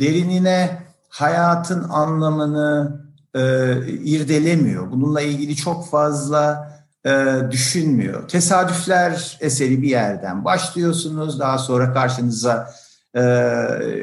derinine 0.00 0.82
hayatın 1.08 1.88
anlamını 1.88 3.00
e, 3.34 3.40
irdelemiyor. 3.86 4.90
Bununla 4.90 5.20
ilgili 5.20 5.56
çok 5.56 5.90
fazla 5.90 6.72
e, 7.06 7.36
düşünmüyor. 7.50 8.28
Tesadüfler 8.28 9.38
eseri 9.40 9.82
bir 9.82 9.88
yerden 9.88 10.44
başlıyorsunuz. 10.44 11.40
Daha 11.40 11.58
sonra 11.58 11.92
karşınıza 11.92 12.70
e, 13.16 13.22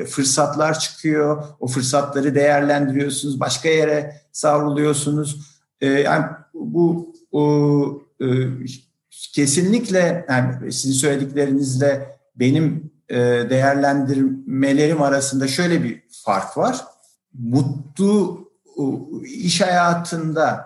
fırsatlar 0.10 0.80
çıkıyor. 0.80 1.44
O 1.60 1.68
fırsatları 1.68 2.36
değerlendiriyorsunuz. 2.36 3.40
Başka 3.40 3.70
yere 3.70 4.22
savruluyorsunuz. 4.32 5.42
E, 5.82 5.88
yani 5.88 6.26
bu 6.54 7.14
o, 7.32 8.02
e, 8.22 8.26
kesinlikle 9.34 10.26
yani 10.30 10.72
sizin 10.74 10.94
söylediklerinizle 10.94 12.20
benim 12.36 12.66
e, 12.76 12.89
değerlendirmelerim 13.50 15.02
arasında 15.02 15.48
şöyle 15.48 15.84
bir 15.84 16.04
fark 16.26 16.58
var. 16.58 16.86
Mutlu 17.34 18.40
iş 19.24 19.62
hayatında 19.62 20.66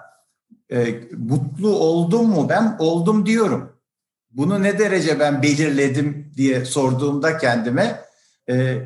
e, 0.72 1.02
mutlu 1.18 1.70
oldum 1.70 2.30
mu? 2.30 2.50
Ben 2.50 2.76
oldum 2.80 3.26
diyorum. 3.26 3.74
Bunu 4.32 4.64
ne 4.64 4.80
derece 4.80 5.20
ben 5.20 5.42
belirledim 5.42 6.32
diye 6.38 6.66
sorduğumda 6.66 7.38
kendime 7.38 8.02
e, 8.50 8.78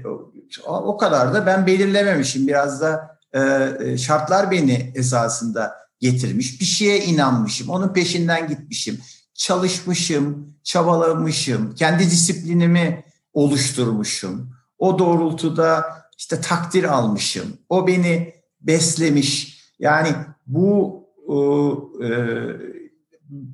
o 0.68 0.98
kadar 0.98 1.34
da 1.34 1.46
ben 1.46 1.68
belirlememişim. 1.68 2.48
Biraz 2.48 2.82
da 2.82 3.18
e, 3.34 3.98
şartlar 3.98 4.52
beni 4.52 4.92
esasında 4.96 5.76
getirmiş. 6.00 6.62
Bir 6.62 6.66
şeye 6.66 7.06
inanmışım, 7.06 7.70
onun 7.70 7.94
peşinden 7.94 8.48
gitmişim, 8.48 9.00
çalışmışım, 9.34 10.54
çabalamışım, 10.64 11.76
kendi 11.76 12.04
disiplinimi 12.04 13.04
oluşturmuşum. 13.38 14.54
O 14.78 15.00
doğrultuda 15.00 15.86
işte 16.18 16.42
takdir 16.42 16.84
almışım. 16.84 17.58
O 17.70 17.88
beni 17.88 18.34
beslemiş. 18.62 19.62
Yani 19.80 20.10
bu 20.48 21.04
e, 21.30 21.38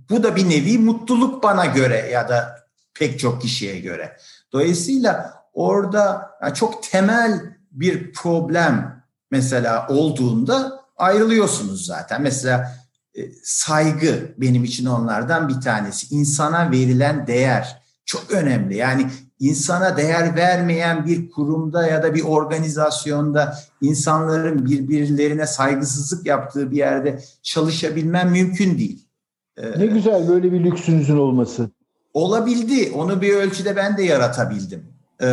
bu 0.10 0.24
da 0.24 0.36
bir 0.36 0.50
nevi 0.50 0.78
mutluluk 0.78 1.44
bana 1.44 1.66
göre 1.66 2.10
ya 2.14 2.30
da 2.30 2.60
pek 2.94 3.20
çok 3.20 3.42
kişiye 3.42 3.80
göre. 3.80 4.18
Dolayısıyla 4.54 5.34
orada 5.54 6.32
çok 6.54 6.84
temel 6.84 7.58
bir 7.72 8.14
problem 8.14 9.04
mesela 9.32 9.88
olduğunda 9.88 10.84
ayrılıyorsunuz 10.98 11.86
zaten. 11.86 12.22
Mesela 12.22 12.78
e, 13.16 13.22
saygı 13.44 14.36
benim 14.38 14.64
için 14.64 14.86
onlardan 14.86 15.50
bir 15.50 15.62
tanesi. 15.62 16.16
İnsana 16.16 16.72
verilen 16.72 17.28
değer 17.28 17.84
çok 18.06 18.32
önemli. 18.32 18.78
Yani 18.78 19.08
insana 19.44 19.98
değer 19.98 20.36
vermeyen 20.36 21.06
bir 21.06 21.30
kurumda 21.30 21.88
ya 21.88 22.04
da 22.04 22.16
bir 22.16 22.24
organizasyonda 22.24 23.58
insanların 23.82 24.66
birbirlerine 24.66 25.48
saygısızlık 25.48 26.26
yaptığı 26.26 26.72
bir 26.72 26.78
yerde 26.78 27.20
çalışabilmem 27.42 28.32
mümkün 28.32 28.78
değil. 28.78 29.08
Ee, 29.58 29.80
ne 29.80 29.86
güzel 29.86 30.28
böyle 30.28 30.52
bir 30.52 30.64
lüksünüzün 30.64 31.18
olması. 31.18 31.70
Olabildi. 32.14 32.92
Onu 32.96 33.22
bir 33.22 33.34
ölçüde 33.34 33.76
ben 33.76 33.98
de 33.98 34.04
yaratabildim. 34.04 34.84
Ee, 35.22 35.28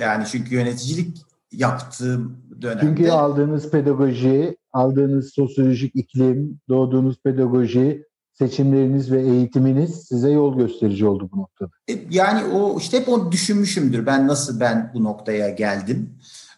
yani 0.00 0.24
çünkü 0.30 0.54
yöneticilik 0.54 1.18
yaptığım 1.52 2.36
dönemde. 2.62 2.80
Çünkü 2.80 3.10
aldığınız 3.10 3.70
pedagoji, 3.70 4.56
aldığınız 4.72 5.32
sosyolojik 5.34 5.96
iklim, 5.96 6.60
doğduğunuz 6.68 7.16
pedagoji, 7.24 8.04
seçimleriniz 8.38 9.12
ve 9.12 9.22
eğitiminiz 9.22 10.04
size 10.08 10.30
yol 10.30 10.56
gösterici 10.56 11.06
oldu 11.06 11.28
bu 11.32 11.38
noktada. 11.38 11.70
E, 11.90 11.98
yani 12.10 12.44
o 12.44 12.78
işte 12.78 13.00
hep 13.00 13.08
onu 13.08 13.32
düşünmüşümdür. 13.32 14.06
Ben 14.06 14.28
nasıl 14.28 14.60
ben 14.60 14.90
bu 14.94 15.04
noktaya 15.04 15.48
geldim? 15.48 16.10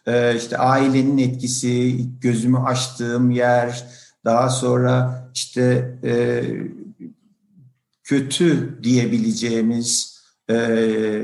Ee, 0.07 0.35
işte 0.35 0.57
ailenin 0.57 1.17
etkisi, 1.17 1.97
gözümü 2.19 2.57
açtığım 2.57 3.31
yer, 3.31 3.85
daha 4.25 4.49
sonra 4.49 5.23
işte 5.33 5.91
e, 6.03 6.43
kötü 8.03 8.79
diyebileceğimiz 8.83 10.21
e, 10.49 10.55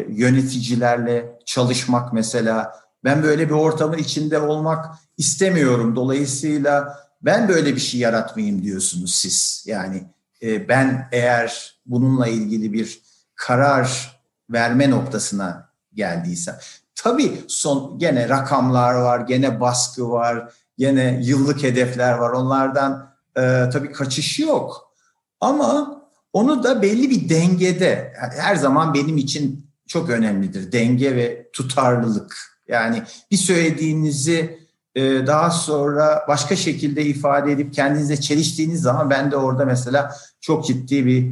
yöneticilerle 0.10 1.40
çalışmak 1.46 2.14
mesela. 2.14 2.74
Ben 3.04 3.24
böyle 3.24 3.50
bir 3.50 3.54
ortamın 3.54 3.98
içinde 3.98 4.40
olmak 4.40 4.86
istemiyorum. 5.18 5.96
Dolayısıyla 5.96 6.98
ben 7.22 7.50
böyle 7.50 7.76
bir 7.76 7.80
şey 7.80 8.00
yaratmayayım 8.00 8.64
diyorsunuz 8.64 9.16
siz. 9.16 9.64
Yani 9.68 10.04
e, 10.44 10.68
ben 10.68 11.10
eğer 11.12 11.76
bununla 11.86 12.28
ilgili 12.28 12.74
bir 12.74 13.02
karar 13.36 14.20
verme 14.50 14.90
noktasına 14.90 15.70
geldiysem. 15.94 16.56
Tabii 16.96 17.42
son 17.48 18.00
gene 18.00 18.30
rakamlar 18.30 18.94
var, 18.94 19.20
gene 19.20 19.60
baskı 19.60 20.10
var, 20.10 20.54
gene 20.78 21.20
yıllık 21.24 21.64
hedefler 21.64 22.14
var. 22.14 22.30
Onlardan 22.30 23.14
e, 23.36 23.42
tabii 23.74 23.92
kaçış 23.92 24.40
yok. 24.40 24.94
Ama 25.42 26.02
onu 26.34 26.64
da 26.64 26.82
belli 26.82 27.10
bir 27.10 27.30
dengede, 27.30 28.14
her 28.38 28.56
zaman 28.56 28.94
benim 28.94 29.18
için 29.18 29.68
çok 29.88 30.10
önemlidir. 30.10 30.72
Denge 30.72 31.16
ve 31.16 31.50
tutarlılık. 31.54 32.38
Yani 32.68 33.04
bir 33.32 33.38
söylediğinizi 33.38 34.63
daha 35.02 35.52
sonra 35.52 36.26
başka 36.28 36.56
şekilde 36.56 37.06
ifade 37.06 37.52
edip 37.52 37.74
kendinize 37.74 38.22
çeliştiğiniz 38.22 38.82
zaman 38.82 39.10
ben 39.10 39.32
de 39.32 39.38
orada 39.38 39.66
mesela 39.66 40.16
çok 40.42 40.66
ciddi 40.66 41.06
bir 41.06 41.32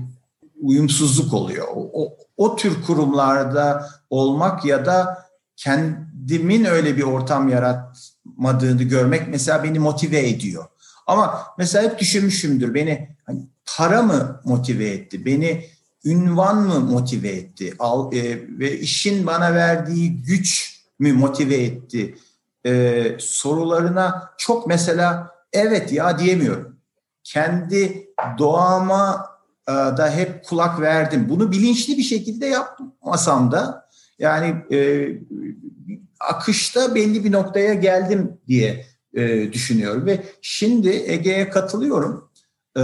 uyumsuzluk 0.62 1.34
oluyor. 1.34 1.68
O, 1.76 2.04
o, 2.04 2.18
o 2.38 2.56
tür 2.56 2.84
kurumlarda 2.88 3.90
olmak 4.10 4.66
ya 4.66 4.86
da 4.86 5.26
kendimin 5.56 6.66
öyle 6.66 6.98
bir 6.98 7.04
ortam 7.04 7.50
yaratmadığını 7.50 8.84
görmek 8.84 9.28
mesela 9.28 9.64
beni 9.64 9.80
motive 9.80 10.30
ediyor. 10.30 10.66
Ama 11.08 11.42
mesela 11.58 11.90
hep 11.90 12.00
düşünmüşümdür 12.00 12.74
beni 12.74 13.10
hani 13.26 13.40
para 13.78 14.02
mı 14.02 14.42
motive 14.46 14.90
etti? 14.90 15.26
Beni 15.26 15.66
ünvan 16.06 16.58
mı 16.68 16.80
motive 16.80 17.30
etti? 17.30 17.74
Al, 17.80 18.14
e, 18.14 18.42
ve 18.60 18.80
işin 18.80 19.28
bana 19.28 19.54
verdiği 19.54 20.22
güç 20.22 20.80
mü 21.00 21.14
motive 21.14 21.56
etti? 21.56 22.16
E, 22.66 23.04
sorularına 23.20 24.30
çok 24.38 24.68
mesela 24.68 25.32
evet 25.54 25.92
ya 25.92 26.20
diyemiyorum. 26.20 26.78
Kendi 27.24 28.08
doğama 28.38 29.30
e, 29.68 29.72
da 29.72 30.12
hep 30.12 30.46
kulak 30.46 30.82
verdim. 30.82 31.26
Bunu 31.30 31.52
bilinçli 31.52 31.98
bir 31.98 32.04
şekilde 32.04 32.46
yapmasam 32.46 33.52
da 33.52 33.90
yani 34.20 34.56
e, 34.72 35.08
akışta 36.20 36.96
belli 36.96 37.24
bir 37.24 37.32
noktaya 37.32 37.74
geldim 37.74 38.38
diye 38.48 38.86
e, 39.14 39.54
düşünüyorum 39.54 40.06
ve 40.06 40.24
şimdi 40.42 40.90
Ege'ye 40.90 41.50
katılıyorum 41.50 42.32
e, 42.78 42.82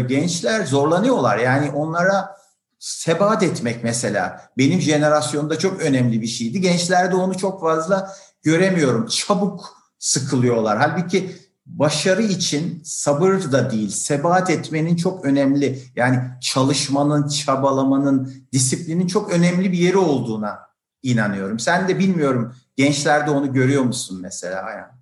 gençler 0.00 0.64
zorlanıyorlar. 0.64 1.38
Yani 1.38 1.70
onlara 1.70 2.38
sebat 2.78 3.42
etmek 3.42 3.84
mesela 3.84 4.50
benim 4.58 4.80
jenerasyonda 4.80 5.58
çok 5.58 5.80
önemli 5.80 6.22
bir 6.22 6.26
şeydi. 6.26 6.60
Gençlerde 6.60 7.16
onu 7.16 7.38
çok 7.38 7.60
fazla 7.60 8.14
göremiyorum. 8.42 9.06
Çabuk 9.06 9.78
sıkılıyorlar. 9.98 10.78
Halbuki 10.78 11.30
başarı 11.66 12.22
için 12.22 12.80
sabır 12.84 13.52
da 13.52 13.70
değil, 13.70 13.88
sebat 13.88 14.50
etmenin 14.50 14.96
çok 14.96 15.24
önemli. 15.24 15.78
Yani 15.96 16.20
çalışmanın, 16.40 17.28
çabalamanın, 17.28 18.32
disiplinin 18.52 19.06
çok 19.06 19.32
önemli 19.32 19.72
bir 19.72 19.78
yeri 19.78 19.96
olduğuna 19.96 20.58
inanıyorum. 21.02 21.58
Sen 21.58 21.88
de 21.88 21.98
bilmiyorum 21.98 22.54
gençlerde 22.76 23.30
onu 23.30 23.52
görüyor 23.52 23.82
musun 23.82 24.18
mesela? 24.22 24.70
Yani? 24.70 24.98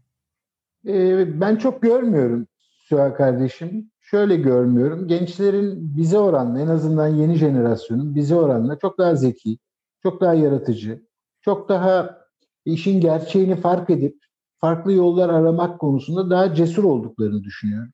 Ee, 0.88 1.40
ben 1.40 1.56
çok 1.56 1.82
görmüyorum 1.82 2.46
Süha 2.88 3.14
kardeşim 3.14 3.90
şöyle 4.00 4.36
görmüyorum. 4.36 5.08
Gençlerin 5.08 5.96
bize 5.96 6.18
oranla 6.18 6.60
en 6.60 6.66
azından 6.66 7.08
yeni 7.08 7.34
jenerasyonun 7.34 8.14
bize 8.14 8.34
oranla 8.34 8.78
çok 8.78 8.98
daha 8.98 9.14
zeki, 9.14 9.58
çok 10.02 10.20
daha 10.20 10.34
yaratıcı, 10.34 11.02
çok 11.40 11.68
daha 11.68 12.25
işin 12.72 13.00
gerçeğini 13.00 13.56
fark 13.56 13.90
edip 13.90 14.18
farklı 14.58 14.92
yollar 14.92 15.28
aramak 15.28 15.80
konusunda 15.80 16.30
daha 16.30 16.54
cesur 16.54 16.84
olduklarını 16.84 17.44
düşünüyorum. 17.44 17.92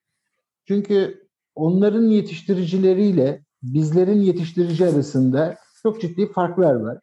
Çünkü 0.68 1.28
onların 1.54 2.02
yetiştiricileriyle 2.02 3.44
bizlerin 3.62 4.20
yetiştirici 4.20 4.87
arasında 4.87 5.56
çok 5.82 6.00
ciddi 6.00 6.32
farklar 6.32 6.74
var. 6.74 6.98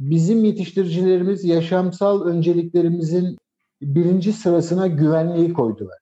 Bizim 0.00 0.44
yetiştiricilerimiz 0.44 1.44
yaşamsal 1.44 2.24
önceliklerimizin 2.24 3.38
birinci 3.82 4.32
sırasına 4.32 4.86
güvenliği 4.86 5.52
koydular. 5.52 5.98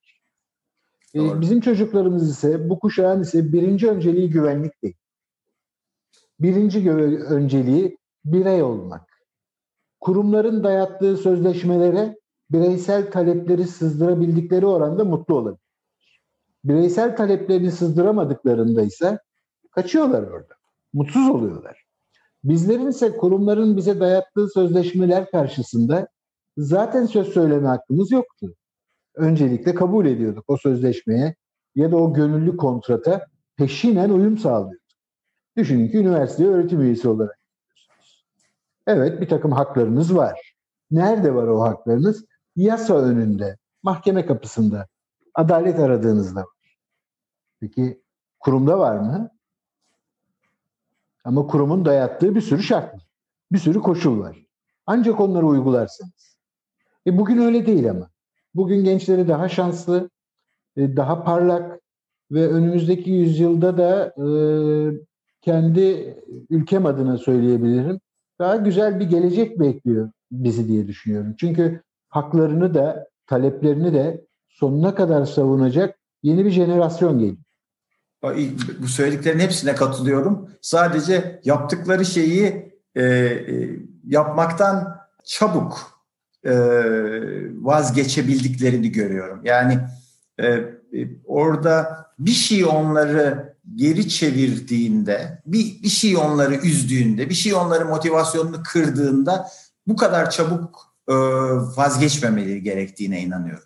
E, 1.14 1.40
bizim 1.40 1.60
çocuklarımız 1.60 2.30
ise 2.30 2.68
bu 2.70 2.78
kuşağın 2.78 3.22
ise 3.22 3.52
birinci 3.52 3.90
önceliği 3.90 4.30
güvenlik 4.30 4.82
değil. 4.82 4.96
Birinci 6.40 6.90
önceliği 6.90 7.98
birey 8.24 8.62
olmak. 8.62 9.09
Kurumların 10.00 10.64
dayattığı 10.64 11.16
sözleşmelere 11.16 12.18
bireysel 12.50 13.10
talepleri 13.10 13.64
sızdırabildikleri 13.64 14.66
oranda 14.66 15.04
mutlu 15.04 15.36
olabilir. 15.36 15.60
Bireysel 16.64 17.16
taleplerini 17.16 17.70
sızdıramadıklarında 17.70 18.82
ise 18.82 19.18
kaçıyorlar 19.70 20.22
orada. 20.22 20.54
Mutsuz 20.92 21.28
oluyorlar. 21.28 21.84
Bizlerin 22.44 22.86
ise 22.86 23.16
kurumların 23.16 23.76
bize 23.76 24.00
dayattığı 24.00 24.48
sözleşmeler 24.48 25.30
karşısında 25.30 26.08
zaten 26.56 27.06
söz 27.06 27.28
söyleme 27.28 27.68
hakkımız 27.68 28.12
yoktu 28.12 28.54
öncelikle 29.14 29.74
kabul 29.74 30.06
ediyorduk 30.06 30.44
o 30.48 30.56
sözleşmeye 30.56 31.34
ya 31.74 31.92
da 31.92 31.96
o 31.96 32.14
gönüllü 32.14 32.56
kontrata 32.56 33.26
peşinen 33.56 34.10
uyum 34.10 34.38
sağlıyorduk. 34.38 34.80
Düşünün 35.56 35.88
ki 35.88 35.98
üniversite 35.98 36.46
öğretim 36.46 36.80
üyesi 36.80 37.08
olarak. 37.08 37.39
Evet 38.86 39.20
bir 39.20 39.28
takım 39.28 39.52
haklarınız 39.52 40.16
var. 40.16 40.54
Nerede 40.90 41.34
var 41.34 41.46
o 41.46 41.60
haklarınız? 41.62 42.24
Yasa 42.56 42.94
önünde, 42.94 43.56
mahkeme 43.82 44.26
kapısında, 44.26 44.86
adalet 45.34 45.78
aradığınızda 45.78 46.40
var. 46.40 46.74
Peki 47.60 48.02
kurumda 48.40 48.78
var 48.78 48.96
mı? 48.96 49.30
Ama 51.24 51.46
kurumun 51.46 51.84
dayattığı 51.84 52.34
bir 52.34 52.40
sürü 52.40 52.62
şart 52.62 52.94
var. 52.94 53.06
Bir 53.52 53.58
sürü 53.58 53.80
koşul 53.80 54.20
var. 54.20 54.46
Ancak 54.86 55.20
onları 55.20 55.46
uygularsınız. 55.46 56.36
E 57.06 57.18
bugün 57.18 57.38
öyle 57.38 57.66
değil 57.66 57.90
ama. 57.90 58.10
Bugün 58.54 58.84
gençleri 58.84 59.28
daha 59.28 59.48
şanslı, 59.48 60.10
e, 60.76 60.96
daha 60.96 61.24
parlak 61.24 61.80
ve 62.30 62.48
önümüzdeki 62.48 63.10
yüzyılda 63.10 63.78
da 63.78 64.06
e, 64.06 64.26
kendi 65.40 66.16
ülkem 66.50 66.86
adına 66.86 67.18
söyleyebilirim. 67.18 68.00
Daha 68.40 68.56
güzel 68.56 69.00
bir 69.00 69.04
gelecek 69.04 69.60
bekliyor 69.60 70.10
bizi 70.32 70.68
diye 70.68 70.86
düşünüyorum. 70.86 71.34
Çünkü 71.40 71.82
haklarını 72.08 72.74
da 72.74 73.08
taleplerini 73.26 73.94
de 73.94 74.24
sonuna 74.48 74.94
kadar 74.94 75.24
savunacak 75.24 75.98
yeni 76.22 76.44
bir 76.44 76.50
jenerasyon 76.50 77.18
geliyor. 77.18 77.36
Bu 78.82 78.88
söylediklerin 78.88 79.38
hepsine 79.38 79.74
katılıyorum. 79.74 80.50
Sadece 80.62 81.40
yaptıkları 81.44 82.04
şeyi 82.04 82.72
e, 82.94 83.04
e, 83.04 83.70
yapmaktan 84.06 85.00
çabuk 85.24 86.02
e, 86.44 86.52
vazgeçebildiklerini 87.54 88.92
görüyorum. 88.92 89.40
Yani 89.44 89.78
e, 90.38 90.46
e, 90.46 90.70
orada 91.24 92.06
bir 92.18 92.30
şey 92.30 92.64
onları 92.64 93.49
geri 93.74 94.08
çevirdiğinde, 94.08 95.42
bir, 95.46 95.82
bir 95.82 95.88
şey 95.88 96.16
onları 96.16 96.54
üzdüğünde, 96.54 97.28
bir 97.28 97.34
şey 97.34 97.54
onların 97.54 97.88
motivasyonunu 97.88 98.62
kırdığında 98.62 99.50
bu 99.86 99.96
kadar 99.96 100.30
çabuk 100.30 100.94
e, 101.08 101.14
vazgeçmemeleri 101.76 102.62
gerektiğine 102.62 103.20
inanıyorum. 103.20 103.64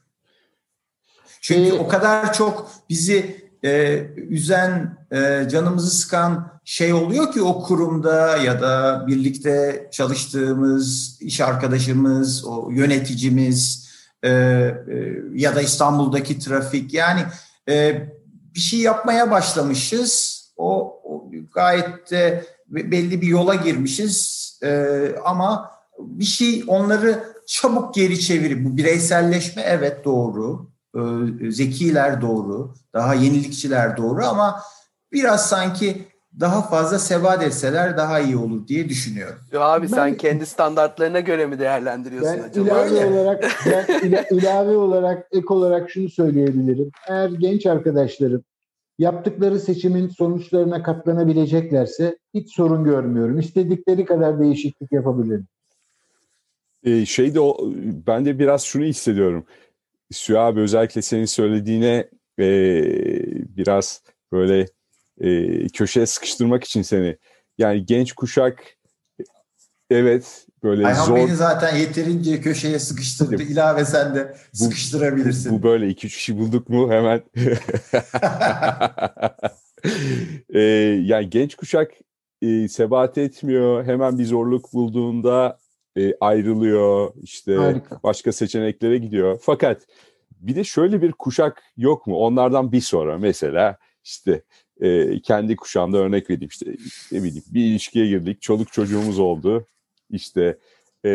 Çünkü 1.40 1.70
ee, 1.70 1.72
o 1.72 1.88
kadar 1.88 2.32
çok 2.32 2.70
bizi 2.90 3.44
e, 3.64 3.96
üzen, 4.16 4.98
e, 5.12 5.48
canımızı 5.50 5.90
sıkan 5.90 6.54
şey 6.64 6.92
oluyor 6.92 7.32
ki 7.32 7.42
o 7.42 7.62
kurumda 7.62 8.36
ya 8.36 8.60
da 8.60 9.04
birlikte 9.06 9.88
çalıştığımız 9.92 11.18
iş 11.20 11.40
arkadaşımız, 11.40 12.44
o 12.44 12.70
yöneticimiz 12.70 13.90
e, 14.22 14.30
e, 14.30 14.74
ya 15.34 15.56
da 15.56 15.62
İstanbul'daki 15.62 16.38
trafik 16.38 16.94
yani 16.94 17.22
e, 17.68 18.08
bir 18.54 18.60
şey 18.60 18.80
yapmaya 18.80 19.30
başlamışız. 19.30 20.40
O, 20.56 21.00
o 21.04 21.30
gayet 21.54 22.10
de 22.10 22.44
belli 22.68 23.22
bir 23.22 23.26
yola 23.26 23.54
girmişiz 23.54 24.44
e, 24.62 25.08
ama 25.24 25.70
bir 25.98 26.24
şey 26.24 26.64
onları 26.66 27.24
çabuk 27.46 27.94
geri 27.94 28.20
çevirip 28.20 28.64
bu 28.64 28.76
bireyselleşme 28.76 29.62
evet 29.62 30.04
doğru 30.04 30.70
e, 30.94 31.00
zekiler 31.50 32.20
doğru, 32.20 32.74
daha 32.94 33.14
yenilikçiler 33.14 33.96
doğru 33.96 34.24
ama 34.26 34.62
biraz 35.12 35.48
sanki 35.48 36.08
daha 36.40 36.62
fazla 36.62 36.98
sebat 36.98 37.42
etseler 37.42 37.96
daha 37.96 38.20
iyi 38.20 38.36
olur 38.36 38.68
diye 38.68 38.88
düşünüyorum. 38.88 39.38
Yo 39.52 39.60
abi 39.60 39.82
ben, 39.82 39.88
sen 39.88 40.16
kendi 40.16 40.46
standartlarına 40.46 41.20
göre 41.20 41.46
mi 41.46 41.58
değerlendiriyorsun 41.58 42.38
ben 42.38 42.48
acaba? 42.48 42.66
Ilave 42.66 42.90
Öyle. 42.90 43.06
olarak 43.06 43.44
ben 43.66 44.08
ila, 44.08 44.22
ilave 44.30 44.76
olarak 44.76 45.28
ek 45.32 45.46
olarak 45.48 45.90
şunu 45.90 46.08
söyleyebilirim. 46.08 46.90
Eğer 47.08 47.28
genç 47.28 47.66
arkadaşlarım 47.66 48.44
yaptıkları 48.98 49.60
seçimin 49.60 50.08
sonuçlarına 50.08 50.82
katlanabileceklerse 50.82 52.18
hiç 52.34 52.54
sorun 52.54 52.84
görmüyorum. 52.84 53.38
İstedikleri 53.38 54.04
kadar 54.04 54.40
değişiklik 54.40 54.92
yapabilirim. 54.92 55.46
Ee, 56.84 57.06
şey 57.06 57.34
de 57.34 57.40
o, 57.40 57.72
ben 58.06 58.24
de 58.24 58.38
biraz 58.38 58.62
şunu 58.62 58.84
hissediyorum. 58.84 59.46
Süha 60.10 60.40
abi 60.40 60.60
özellikle 60.60 61.02
senin 61.02 61.24
söylediğine 61.24 62.08
e, 62.38 62.46
biraz 63.56 64.02
böyle 64.32 64.66
e, 65.20 65.68
köşeye 65.68 66.06
sıkıştırmak 66.06 66.64
için 66.64 66.82
seni. 66.82 67.16
Yani 67.58 67.86
genç 67.86 68.12
kuşak 68.12 68.64
evet 69.90 70.46
böyle 70.62 70.86
Ayhan 70.86 71.04
zor. 71.04 71.16
beni 71.16 71.36
zaten 71.36 71.76
yeterince 71.76 72.40
köşeye 72.40 72.78
sıkıştırdı. 72.78 73.42
İlave 73.42 73.84
sen 73.84 74.14
de 74.14 74.36
bu, 74.52 74.56
sıkıştırabilirsin. 74.56 75.52
Bu, 75.52 75.58
bu 75.58 75.62
böyle 75.62 75.88
iki 75.88 76.06
üç 76.06 76.16
kişi 76.16 76.38
bulduk 76.38 76.68
mu 76.68 76.90
hemen. 76.92 77.22
e, 80.54 80.60
yani 81.04 81.30
genç 81.30 81.54
kuşak 81.54 81.92
e, 82.42 82.68
sebat 82.68 83.18
etmiyor. 83.18 83.84
Hemen 83.84 84.18
bir 84.18 84.24
zorluk 84.24 84.72
bulduğunda 84.72 85.58
e, 85.96 86.14
ayrılıyor. 86.20 87.12
işte 87.22 87.54
Harika. 87.54 88.00
başka 88.02 88.32
seçeneklere 88.32 88.98
gidiyor. 88.98 89.38
Fakat 89.42 89.86
bir 90.40 90.56
de 90.56 90.64
şöyle 90.64 91.02
bir 91.02 91.12
kuşak 91.12 91.62
yok 91.76 92.06
mu? 92.06 92.16
Onlardan 92.16 92.72
bir 92.72 92.80
sonra 92.80 93.18
mesela 93.18 93.78
işte 94.04 94.42
e, 94.80 95.20
kendi 95.20 95.56
kuşağımda 95.56 95.98
örnek 95.98 96.30
vereyim 96.30 96.48
işte 96.50 96.66
ne 97.12 97.22
bileyim 97.22 97.44
bir 97.50 97.64
ilişkiye 97.64 98.06
girdik, 98.06 98.42
çoluk 98.42 98.72
çocuğumuz 98.72 99.18
oldu. 99.18 99.66
İşte 100.10 100.58
e, 101.04 101.10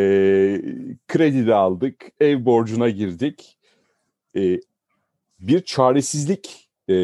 kredi 1.08 1.46
de 1.46 1.54
aldık, 1.54 2.06
ev 2.20 2.44
borcuna 2.44 2.88
girdik. 2.88 3.58
E, 4.36 4.60
bir 5.40 5.60
çaresizlik 5.60 6.68
e, 6.88 6.94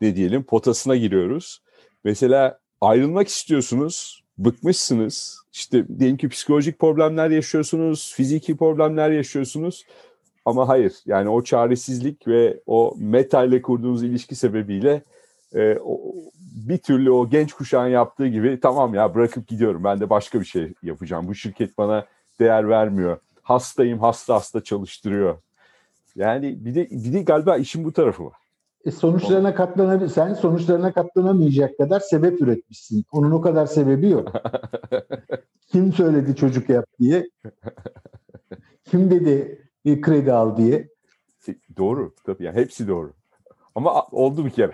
ne 0.00 0.16
diyelim 0.16 0.42
potasına 0.42 0.96
giriyoruz. 0.96 1.62
Mesela 2.04 2.58
ayrılmak 2.80 3.28
istiyorsunuz, 3.28 4.22
bıkmışsınız. 4.38 5.38
İşte 5.52 5.98
diyelim 5.98 6.16
ki 6.16 6.28
psikolojik 6.28 6.78
problemler 6.78 7.30
yaşıyorsunuz, 7.30 8.14
fiziki 8.14 8.56
problemler 8.56 9.10
yaşıyorsunuz. 9.10 9.84
Ama 10.44 10.68
hayır 10.68 10.92
yani 11.06 11.28
o 11.28 11.44
çaresizlik 11.44 12.28
ve 12.28 12.60
o 12.66 12.94
meta 12.98 13.44
ile 13.44 13.62
kurduğunuz 13.62 14.02
ilişki 14.02 14.34
sebebiyle 14.34 15.02
e, 15.54 15.78
o, 15.84 16.14
bir 16.68 16.78
türlü 16.78 17.10
o 17.10 17.30
genç 17.30 17.52
kuşağın 17.52 17.88
yaptığı 17.88 18.26
gibi 18.26 18.60
tamam 18.60 18.94
ya 18.94 19.14
bırakıp 19.14 19.48
gidiyorum 19.48 19.84
ben 19.84 20.00
de 20.00 20.10
başka 20.10 20.40
bir 20.40 20.44
şey 20.44 20.72
yapacağım. 20.82 21.28
Bu 21.28 21.34
şirket 21.34 21.78
bana 21.78 22.06
değer 22.40 22.68
vermiyor. 22.68 23.18
Hastayım 23.42 23.98
hasta 23.98 24.34
hasta 24.34 24.64
çalıştırıyor. 24.64 25.38
Yani 26.16 26.64
bir 26.64 26.74
de, 26.74 26.88
bir 26.90 27.12
de 27.12 27.22
galiba 27.22 27.56
işin 27.56 27.84
bu 27.84 27.92
tarafı 27.92 28.24
var. 28.24 28.36
E 28.84 28.90
sonuçlarına 28.90 29.54
katlanabilir. 29.54 30.08
Sen 30.08 30.34
sonuçlarına 30.34 30.92
katlanamayacak 30.92 31.78
kadar 31.78 32.00
sebep 32.00 32.40
üretmişsin. 32.40 33.04
Onun 33.12 33.30
o 33.30 33.40
kadar 33.40 33.66
sebebi 33.66 34.08
yok. 34.08 34.32
Kim 35.68 35.92
söyledi 35.92 36.36
çocuk 36.36 36.68
yap 36.68 36.84
diye? 37.00 37.28
Kim 38.84 39.10
dedi 39.10 39.62
e, 39.84 40.00
kredi 40.00 40.32
al 40.32 40.56
diye? 40.56 40.88
Doğru. 41.76 42.14
Tabii 42.24 42.44
yani 42.44 42.56
hepsi 42.56 42.88
doğru. 42.88 43.12
Ama 43.78 44.02
oldu 44.12 44.44
bir 44.44 44.50
kere. 44.50 44.72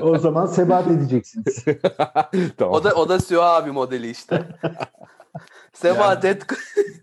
o 0.02 0.18
zaman 0.18 0.46
sebat 0.46 0.90
edeceksiniz. 0.90 1.64
tamam. 2.56 2.74
O 2.74 2.84
da 2.84 2.94
o 2.94 3.08
da 3.08 3.20
Süha 3.20 3.56
abi 3.56 3.70
modeli 3.70 4.10
işte. 4.10 4.44
sebat 5.72 6.24
yani, 6.24 6.36
et 6.36 6.46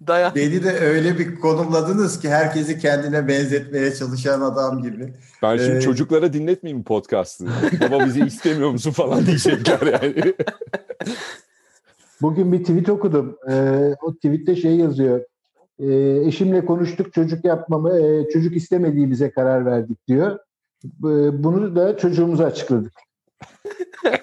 dayan. 0.07 0.35
Beni 0.35 0.63
de 0.63 0.79
öyle 0.79 1.19
bir 1.19 1.39
konumladınız 1.39 2.19
ki 2.19 2.29
herkesi 2.29 2.79
kendine 2.79 3.27
benzetmeye 3.27 3.95
çalışan 3.95 4.41
adam 4.41 4.81
gibi. 4.81 5.13
Ben 5.43 5.57
şimdi 5.57 5.77
ee, 5.77 5.81
çocuklara 5.81 6.33
dinletmeyeyim 6.33 6.83
podcast'ı. 6.83 7.47
Baba 7.81 8.05
bizi 8.05 8.25
istemiyor 8.25 8.69
musun 8.69 8.91
falan 8.91 9.25
diyecekler 9.25 9.81
yani. 9.81 10.33
Bugün 12.21 12.51
bir 12.51 12.59
tweet 12.59 12.89
okudum. 12.89 13.37
Ee, 13.49 13.95
o 14.01 14.15
tweette 14.15 14.55
şey 14.55 14.75
yazıyor. 14.75 15.21
Ee, 15.79 16.21
eşimle 16.25 16.65
konuştuk 16.65 17.13
çocuk 17.13 17.45
yapmamı, 17.45 17.99
e, 17.99 18.29
çocuk 18.29 18.55
istemediğimize 18.55 19.31
karar 19.31 19.65
verdik 19.65 20.07
diyor. 20.07 20.39
Ee, 20.85 21.43
bunu 21.43 21.75
da 21.75 21.97
çocuğumuza 21.97 22.45
açıkladık. 22.45 22.93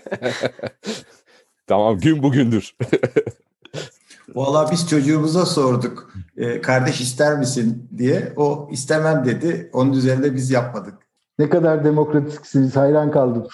tamam 1.66 1.98
gün 1.98 2.22
bugündür. 2.22 2.76
Valla 4.34 4.70
biz 4.72 4.88
çocuğumuza 4.88 5.46
sorduk. 5.46 6.12
E, 6.36 6.60
kardeş 6.60 7.00
ister 7.00 7.38
misin 7.38 7.88
diye. 7.98 8.32
O 8.36 8.68
istemem 8.72 9.24
dedi. 9.24 9.70
Onun 9.72 9.92
üzerinde 9.92 10.34
biz 10.34 10.50
yapmadık. 10.50 10.94
Ne 11.38 11.48
kadar 11.48 11.84
demokratiksiniz. 11.84 12.76
Hayran 12.76 13.10
kaldım. 13.10 13.46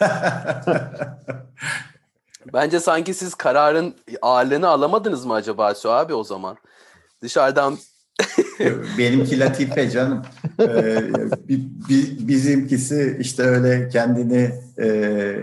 Bence 2.52 2.80
sanki 2.80 3.14
siz 3.14 3.34
kararın 3.34 3.94
ağırlığını 4.22 4.68
alamadınız 4.68 5.24
mı 5.24 5.34
acaba 5.34 5.74
Su 5.74 5.90
abi 5.90 6.14
o 6.14 6.24
zaman? 6.24 6.56
Dışarıdan 7.22 7.78
Benimki 8.98 9.40
latife 9.40 9.90
canım. 9.90 10.22
Ee, 10.60 11.02
bizimkisi 12.28 13.16
işte 13.20 13.42
öyle 13.42 13.88
kendini 13.88 14.50
e, 14.78 14.88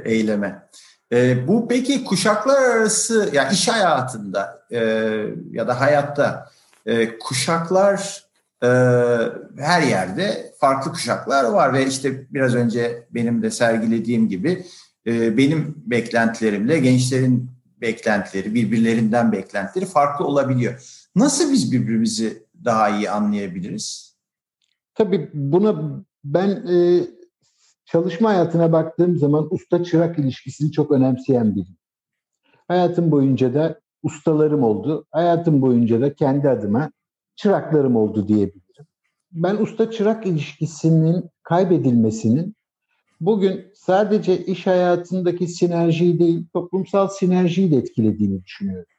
eyleme. 0.06 0.70
E, 1.12 1.48
bu 1.48 1.68
peki 1.68 2.04
kuşaklar 2.04 2.62
arası 2.62 3.30
yani 3.34 3.54
iş 3.54 3.68
hayatında 3.68 4.66
e, 4.72 4.80
ya 5.52 5.68
da 5.68 5.80
hayatta 5.80 6.50
e, 6.86 7.18
kuşaklar 7.20 8.24
e, 8.64 8.68
her 9.58 9.82
yerde 9.82 10.54
farklı 10.60 10.92
kuşaklar 10.92 11.44
var 11.44 11.74
ve 11.74 11.86
işte 11.86 12.34
biraz 12.34 12.56
önce 12.56 13.08
benim 13.12 13.42
de 13.42 13.52
sergilediğim 13.52 14.30
gibi 14.30 14.66
e, 15.08 15.38
benim 15.38 15.76
beklentilerimle 15.86 16.80
gençlerin 16.80 17.50
beklentileri 17.82 18.54
birbirlerinden 18.54 19.32
beklentileri 19.32 19.86
farklı 19.86 20.26
olabiliyor. 20.26 21.05
Nasıl 21.16 21.52
biz 21.52 21.72
birbirimizi 21.72 22.44
daha 22.66 22.90
iyi 22.90 23.10
anlayabiliriz? 23.10 24.16
Tabii 24.94 25.30
buna 25.34 26.04
ben 26.24 26.50
e, 26.50 27.02
çalışma 27.86 28.30
hayatına 28.30 28.72
baktığım 28.72 29.18
zaman 29.18 29.48
usta 29.52 29.84
çırak 29.84 30.20
ilişkisini 30.20 30.72
çok 30.72 30.92
önemseyen 30.92 31.56
biriyim. 31.56 31.78
Hayatım 32.68 33.12
boyunca 33.12 33.54
da 33.54 33.80
ustalarım 34.04 34.64
oldu. 34.64 35.06
Hayatım 35.12 35.62
boyunca 35.62 36.02
da 36.02 36.14
kendi 36.14 36.50
adıma 36.50 36.92
çıraklarım 37.36 37.96
oldu 37.96 38.28
diyebilirim. 38.28 38.86
Ben 39.32 39.56
usta 39.56 39.92
çırak 39.92 40.28
ilişkisinin 40.28 41.30
kaybedilmesinin 41.44 42.56
bugün 43.22 43.66
sadece 43.74 44.46
iş 44.46 44.68
hayatındaki 44.68 45.48
sinerjiyi 45.48 46.20
değil, 46.20 46.46
toplumsal 46.54 47.08
sinerjiyi 47.08 47.72
de 47.72 47.78
etkilediğini 47.78 48.44
düşünüyorum. 48.44 48.95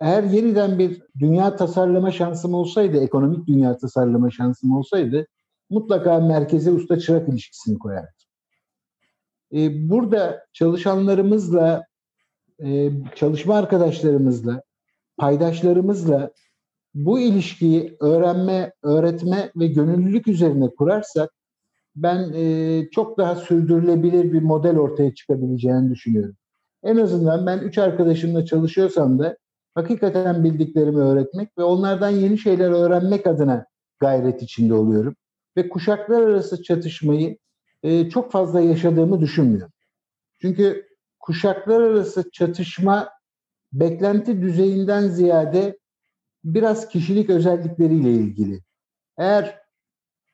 Eğer 0.00 0.22
yeniden 0.22 0.78
bir 0.78 1.02
dünya 1.18 1.56
tasarlama 1.56 2.10
şansım 2.10 2.54
olsaydı, 2.54 3.00
ekonomik 3.00 3.46
dünya 3.46 3.76
tasarlama 3.76 4.30
şansım 4.30 4.72
olsaydı 4.72 5.26
mutlaka 5.70 6.20
merkeze 6.20 6.70
usta 6.70 6.98
çırak 6.98 7.28
ilişkisini 7.28 7.78
koyardım. 7.78 8.14
Ee, 9.54 9.90
burada 9.90 10.46
çalışanlarımızla, 10.52 11.84
e, 12.64 12.90
çalışma 13.14 13.56
arkadaşlarımızla, 13.56 14.62
paydaşlarımızla 15.16 16.30
bu 16.94 17.20
ilişkiyi 17.20 17.96
öğrenme, 18.00 18.72
öğretme 18.82 19.52
ve 19.56 19.66
gönüllülük 19.66 20.28
üzerine 20.28 20.68
kurarsak 20.68 21.30
ben 21.96 22.32
e, 22.32 22.88
çok 22.90 23.18
daha 23.18 23.34
sürdürülebilir 23.36 24.32
bir 24.32 24.42
model 24.42 24.78
ortaya 24.78 25.14
çıkabileceğini 25.14 25.90
düşünüyorum. 25.90 26.36
En 26.82 26.96
azından 26.96 27.46
ben 27.46 27.58
üç 27.58 27.78
arkadaşımla 27.78 28.44
çalışıyorsam 28.44 29.18
da 29.18 29.36
hakikaten 29.74 30.44
bildiklerimi 30.44 30.98
öğretmek 30.98 31.58
ve 31.58 31.62
onlardan 31.62 32.10
yeni 32.10 32.38
şeyler 32.38 32.70
öğrenmek 32.70 33.26
adına 33.26 33.66
gayret 34.00 34.42
içinde 34.42 34.74
oluyorum. 34.74 35.16
Ve 35.56 35.68
kuşaklar 35.68 36.22
arası 36.22 36.62
çatışmayı 36.62 37.38
e, 37.82 38.10
çok 38.10 38.32
fazla 38.32 38.60
yaşadığımı 38.60 39.20
düşünmüyorum. 39.20 39.72
Çünkü 40.40 40.86
kuşaklar 41.20 41.80
arası 41.80 42.30
çatışma 42.30 43.10
beklenti 43.72 44.42
düzeyinden 44.42 45.08
ziyade 45.08 45.78
biraz 46.44 46.88
kişilik 46.88 47.30
özellikleriyle 47.30 48.12
ilgili. 48.12 48.60
Eğer 49.18 49.60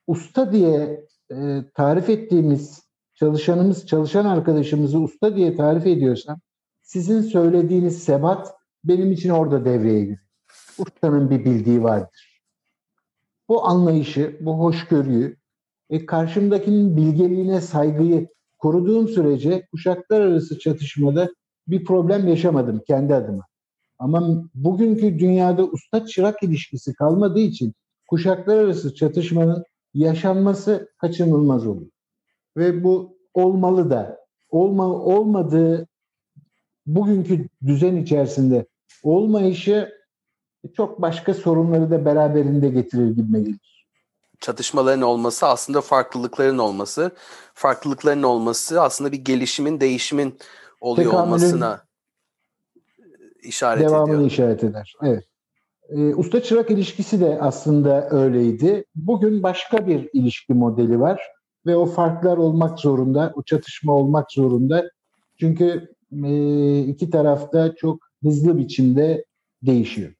usta 0.07 0.53
diye 0.53 1.07
e, 1.31 1.65
tarif 1.75 2.11
ettiğimiz 2.11 2.87
çalışanımız, 3.15 3.87
çalışan 3.87 4.25
arkadaşımızı 4.25 4.99
usta 4.99 5.37
diye 5.37 5.57
tarif 5.57 5.87
ediyorsam 5.87 6.41
sizin 6.83 7.21
söylediğiniz 7.21 8.05
sebat 8.05 8.55
benim 8.89 9.13
için 9.13 9.31
orada 9.31 9.65
devreye 9.65 10.01
giriyor. 10.01 10.19
Ustanın 10.79 11.31
bir 11.31 11.45
bildiği 11.45 11.83
vardır. 11.83 12.43
Bu 13.49 13.67
anlayışı, 13.67 14.37
bu 14.41 14.59
hoşgörüyü, 14.59 15.37
e, 15.91 16.07
karşımdakinin 16.07 16.97
bilgeliğine 16.97 17.61
saygıyı 17.61 18.29
koruduğum 18.59 19.09
sürece 19.09 19.67
kuşaklar 19.71 20.21
arası 20.21 20.59
çatışmada 20.59 21.31
bir 21.69 21.85
problem 21.85 22.29
yaşamadım 22.29 22.83
kendi 22.87 23.15
adıma. 23.15 23.43
Ama 23.99 24.45
bugünkü 24.55 25.19
dünyada 25.19 25.65
usta 25.65 26.07
çırak 26.07 26.43
ilişkisi 26.43 26.95
kalmadığı 26.95 27.41
için 27.41 27.75
kuşaklar 28.09 28.59
arası 28.59 28.95
çatışmanın 28.95 29.65
yaşanması 29.95 30.89
kaçınılmaz 30.99 31.67
oluyor. 31.67 31.91
Ve 32.57 32.85
bu 32.85 33.19
olmalı 33.35 33.91
da 33.91 34.19
olma, 34.51 34.87
olmadığı 34.87 35.87
bugünkü 36.87 37.49
düzen 37.67 37.97
içerisinde 37.97 38.67
olmayışı 39.15 39.93
çok 40.77 41.03
başka 41.03 41.35
sorunları 41.35 41.91
da 41.91 42.05
beraberinde 42.05 42.69
getirir 42.69 43.11
gibi 43.11 43.45
gelir. 43.45 43.87
Çatışmaların 44.41 45.03
olması 45.03 45.47
aslında 45.47 45.81
farklılıkların 45.81 46.59
olması. 46.59 47.11
Farklılıkların 47.55 48.23
olması 48.23 48.83
aslında 48.83 49.13
bir 49.13 49.25
gelişimin, 49.25 49.81
değişimin 49.81 50.39
oluyor 50.81 51.11
Tekamülün 51.11 51.27
olmasına 51.27 51.85
işaret 53.43 53.89
devamını 53.89 54.15
ediyor. 54.15 54.31
işaret 54.31 54.65
eder. 54.65 54.95
Evet. 55.03 55.25
E, 55.89 56.15
usta 56.15 56.43
çırak 56.43 56.71
ilişkisi 56.71 57.21
de 57.21 57.39
aslında 57.41 58.11
öyleydi. 58.11 58.85
Bugün 58.95 59.43
başka 59.43 59.87
bir 59.87 60.11
ilişki 60.13 60.55
modeli 60.55 61.01
var 61.01 61.21
ve 61.67 61.77
o 61.77 61.87
farklar 61.87 62.37
olmak 62.37 62.81
zorunda, 62.81 63.33
o 63.35 63.43
çatışma 63.43 63.93
olmak 63.93 64.33
zorunda. 64.33 64.91
Çünkü 65.41 65.95
e, 66.25 66.81
iki 66.81 67.11
tarafta 67.11 67.75
çok 67.75 68.06
hızlı 68.23 68.59
biçimde 68.59 69.25
değişiyor. 69.63 70.13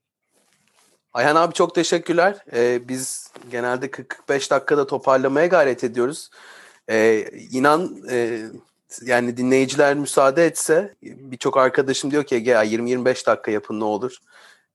Ayhan 1.15 1.37
abi 1.37 1.55
çok 1.55 1.75
teşekkürler. 1.75 2.37
Ee, 2.53 2.89
biz 2.89 3.31
genelde 3.51 3.87
40-45 3.87 4.51
dakikada 4.51 4.87
toparlamaya 4.87 5.47
gayret 5.47 5.85
ediyoruz. 5.85 6.31
Ee, 6.91 7.31
inan 7.51 7.97
e, 8.11 8.43
yani 9.03 9.37
dinleyiciler 9.37 9.95
müsaade 9.95 10.47
etse 10.47 10.95
birçok 11.03 11.57
arkadaşım 11.57 12.11
diyor 12.11 12.25
ki 12.25 12.35
Ege 12.35 12.51
20-25 12.51 13.27
dakika 13.27 13.51
yapın 13.51 13.81
ne 13.81 13.85
olur. 13.85 14.17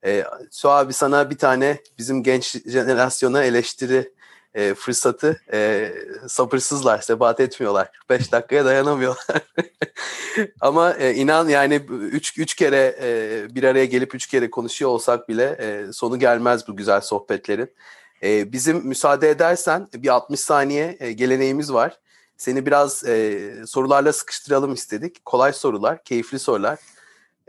Ee, 0.05 0.24
Su 0.51 0.69
abi 0.69 0.93
sana 0.93 1.30
bir 1.30 1.38
tane 1.38 1.78
bizim 1.97 2.24
genç 2.24 2.67
jenerasyona 2.67 3.43
eleştiri 3.43 4.11
e, 4.54 4.74
fırsatı 4.74 5.41
e, 5.54 5.91
sabırsızlar, 6.28 7.02
sebat 7.02 7.39
etmiyorlar. 7.39 7.89
5 8.10 8.32
dakikaya 8.32 8.66
dayanamıyorlar. 8.66 9.26
Ama 10.62 10.93
e, 10.93 11.14
inan 11.14 11.47
yani 11.47 11.76
3 11.76 12.38
üç 12.38 12.54
kere 12.54 12.95
e, 13.02 13.56
bir 13.56 13.64
araya 13.64 13.86
gelip 13.86 14.16
3 14.16 14.28
kere 14.28 14.52
konuşuyor 14.52 14.91
olsak 14.91 15.30
bile 15.30 15.58
e, 15.60 15.93
sonu 15.93 16.20
gelmez 16.20 16.68
bu 16.68 16.76
güzel 16.76 17.02
sohbetlerin. 17.02 17.70
E, 18.24 18.52
bizim 18.52 18.78
müsaade 18.88 19.30
edersen 19.30 19.88
bir 19.93 20.10
60 20.10 20.39
saniye 20.39 20.97
e, 20.99 21.12
geleneğimiz 21.12 21.74
var. 21.74 21.99
Seni 22.38 22.66
biraz 22.66 23.04
e, 23.04 23.39
sorularla 23.68 24.14
sıkıştıralım 24.14 24.74
istedik. 24.74 25.26
Kolay 25.26 25.54
sorular, 25.54 26.04
keyifli 26.04 26.39
sorular. 26.39 26.80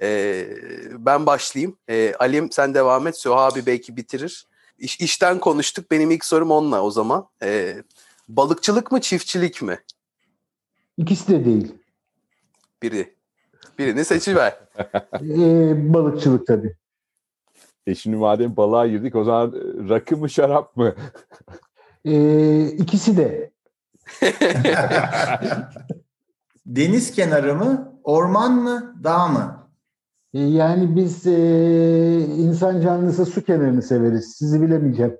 E, 0.02 0.46
ben 0.92 1.26
başlayayım. 1.26 1.76
E, 1.88 2.14
Alim 2.18 2.52
sen 2.52 2.74
devam 2.74 3.06
et. 3.06 3.18
Süha 3.18 3.46
abi 3.46 3.66
belki 3.66 3.96
bitirir. 3.96 4.46
İş, 4.82 5.00
işten 5.00 5.38
konuştuk. 5.38 5.90
Benim 5.90 6.10
ilk 6.10 6.24
sorum 6.24 6.50
onunla 6.50 6.82
o 6.82 6.90
zaman. 6.90 7.28
E, 7.42 7.76
balıkçılık 8.28 8.92
mı 8.92 9.00
çiftçilik 9.00 9.62
mi? 9.62 9.78
İkisi 10.96 11.28
de 11.28 11.44
değil. 11.44 11.74
Biri. 12.82 13.14
Birini 13.78 14.04
seçiver. 14.04 14.58
ee, 15.14 15.94
balıkçılık 15.94 16.46
tabii. 16.46 16.76
E 17.86 17.94
şimdi 17.94 18.16
madem 18.16 18.56
balığa 18.56 18.86
girdik 18.86 19.14
o 19.14 19.24
zaman 19.24 19.52
rakı 19.88 20.16
mı 20.16 20.30
şarap 20.30 20.76
mı? 20.76 20.94
ee, 22.04 22.66
ikisi 22.66 23.16
de. 23.16 23.52
Deniz 26.66 27.12
kenarı 27.12 27.54
mı, 27.54 28.00
orman 28.04 28.52
mı, 28.52 29.00
dağ 29.04 29.28
mı? 29.28 29.61
E, 30.34 30.40
yani 30.40 30.96
biz 30.96 31.26
e, 31.26 31.32
insan 32.20 32.80
canlısı 32.80 33.26
su 33.26 33.44
kenarını 33.44 33.82
severiz. 33.82 34.34
Sizi 34.38 34.62
bilemeyeceğim. 34.62 35.16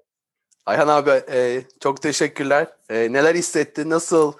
Ayhan 0.66 0.88
abi 0.88 1.10
e, 1.10 1.62
çok 1.80 2.02
teşekkürler. 2.02 2.66
E, 2.90 3.12
neler 3.12 3.34
hissettin? 3.34 3.90
Nasıl? 3.90 4.32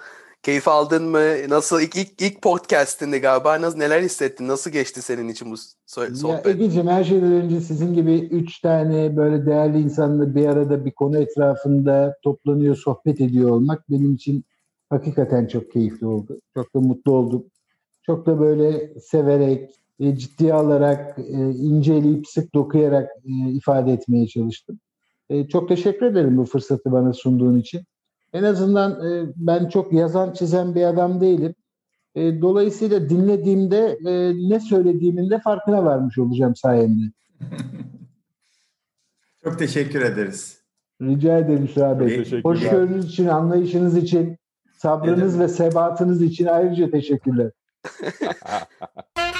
Keyif 0.43 0.67
aldın 0.67 1.03
mı? 1.03 1.49
Nasıl? 1.49 1.81
ilk 1.81 1.95
ilk, 1.95 2.21
ilk 2.21 2.41
podcast'inde 2.41 3.19
galiba. 3.19 3.61
Nasıl, 3.61 3.77
neler 3.77 4.01
hissettin? 4.01 4.47
Nasıl 4.47 4.71
geçti 4.71 5.01
senin 5.01 5.27
için 5.27 5.51
bu 5.51 5.55
sohbet? 5.87 6.45
Ya 6.45 6.51
Ege'ciğim 6.51 6.87
her 6.87 7.03
şeyden 7.03 7.31
önce 7.31 7.61
sizin 7.61 7.93
gibi 7.93 8.15
üç 8.19 8.59
tane 8.59 9.17
böyle 9.17 9.45
değerli 9.45 9.79
insanla 9.79 10.35
bir 10.35 10.45
arada 10.45 10.85
bir 10.85 10.91
konu 10.91 11.17
etrafında 11.17 12.17
toplanıyor, 12.23 12.75
sohbet 12.75 13.21
ediyor 13.21 13.49
olmak 13.49 13.89
benim 13.89 14.13
için 14.13 14.43
hakikaten 14.89 15.47
çok 15.47 15.71
keyifli 15.71 16.05
oldu. 16.05 16.39
Çok 16.53 16.75
da 16.75 16.79
mutlu 16.79 17.11
oldum. 17.11 17.45
Çok 18.05 18.25
da 18.25 18.39
böyle 18.39 18.99
severek, 18.99 19.82
e, 19.99 20.15
ciddiye 20.15 20.53
alarak, 20.53 21.19
e, 21.19 21.51
inceleyip 21.51 22.27
sık 22.27 22.53
dokuyarak 22.53 23.09
e, 23.25 23.49
ifade 23.49 23.93
etmeye 23.93 24.27
çalıştım. 24.27 24.79
E, 25.29 25.47
çok 25.47 25.69
teşekkür 25.69 26.05
ederim 26.05 26.37
bu 26.37 26.45
fırsatı 26.45 26.91
bana 26.91 27.13
sunduğun 27.13 27.59
için. 27.59 27.81
En 28.33 28.43
azından 28.43 28.91
e, 28.91 29.33
ben 29.35 29.69
çok 29.69 29.93
yazan 29.93 30.33
çizen 30.33 30.75
bir 30.75 30.83
adam 30.83 31.21
değilim. 31.21 31.55
E, 32.15 32.41
dolayısıyla 32.41 33.09
dinlediğimde 33.09 33.97
e, 34.05 34.33
ne 34.49 34.59
söylediğimin 34.59 35.29
de 35.29 35.39
farkına 35.39 35.85
varmış 35.85 36.17
olacağım 36.17 36.55
sayende. 36.55 37.03
Çok 39.43 39.59
teşekkür 39.59 40.01
ederiz. 40.01 40.59
Rica 41.01 41.37
ederim 41.37 41.67
Süha 41.67 41.99
Bey. 41.99 42.41
Hoşgörünüz 42.43 43.05
için, 43.05 43.27
anlayışınız 43.27 43.97
için, 43.97 44.37
sabrınız 44.77 45.39
ve 45.39 45.47
sebatınız 45.47 46.21
için 46.21 46.45
ayrıca 46.45 46.91
teşekkürler. 46.91 47.51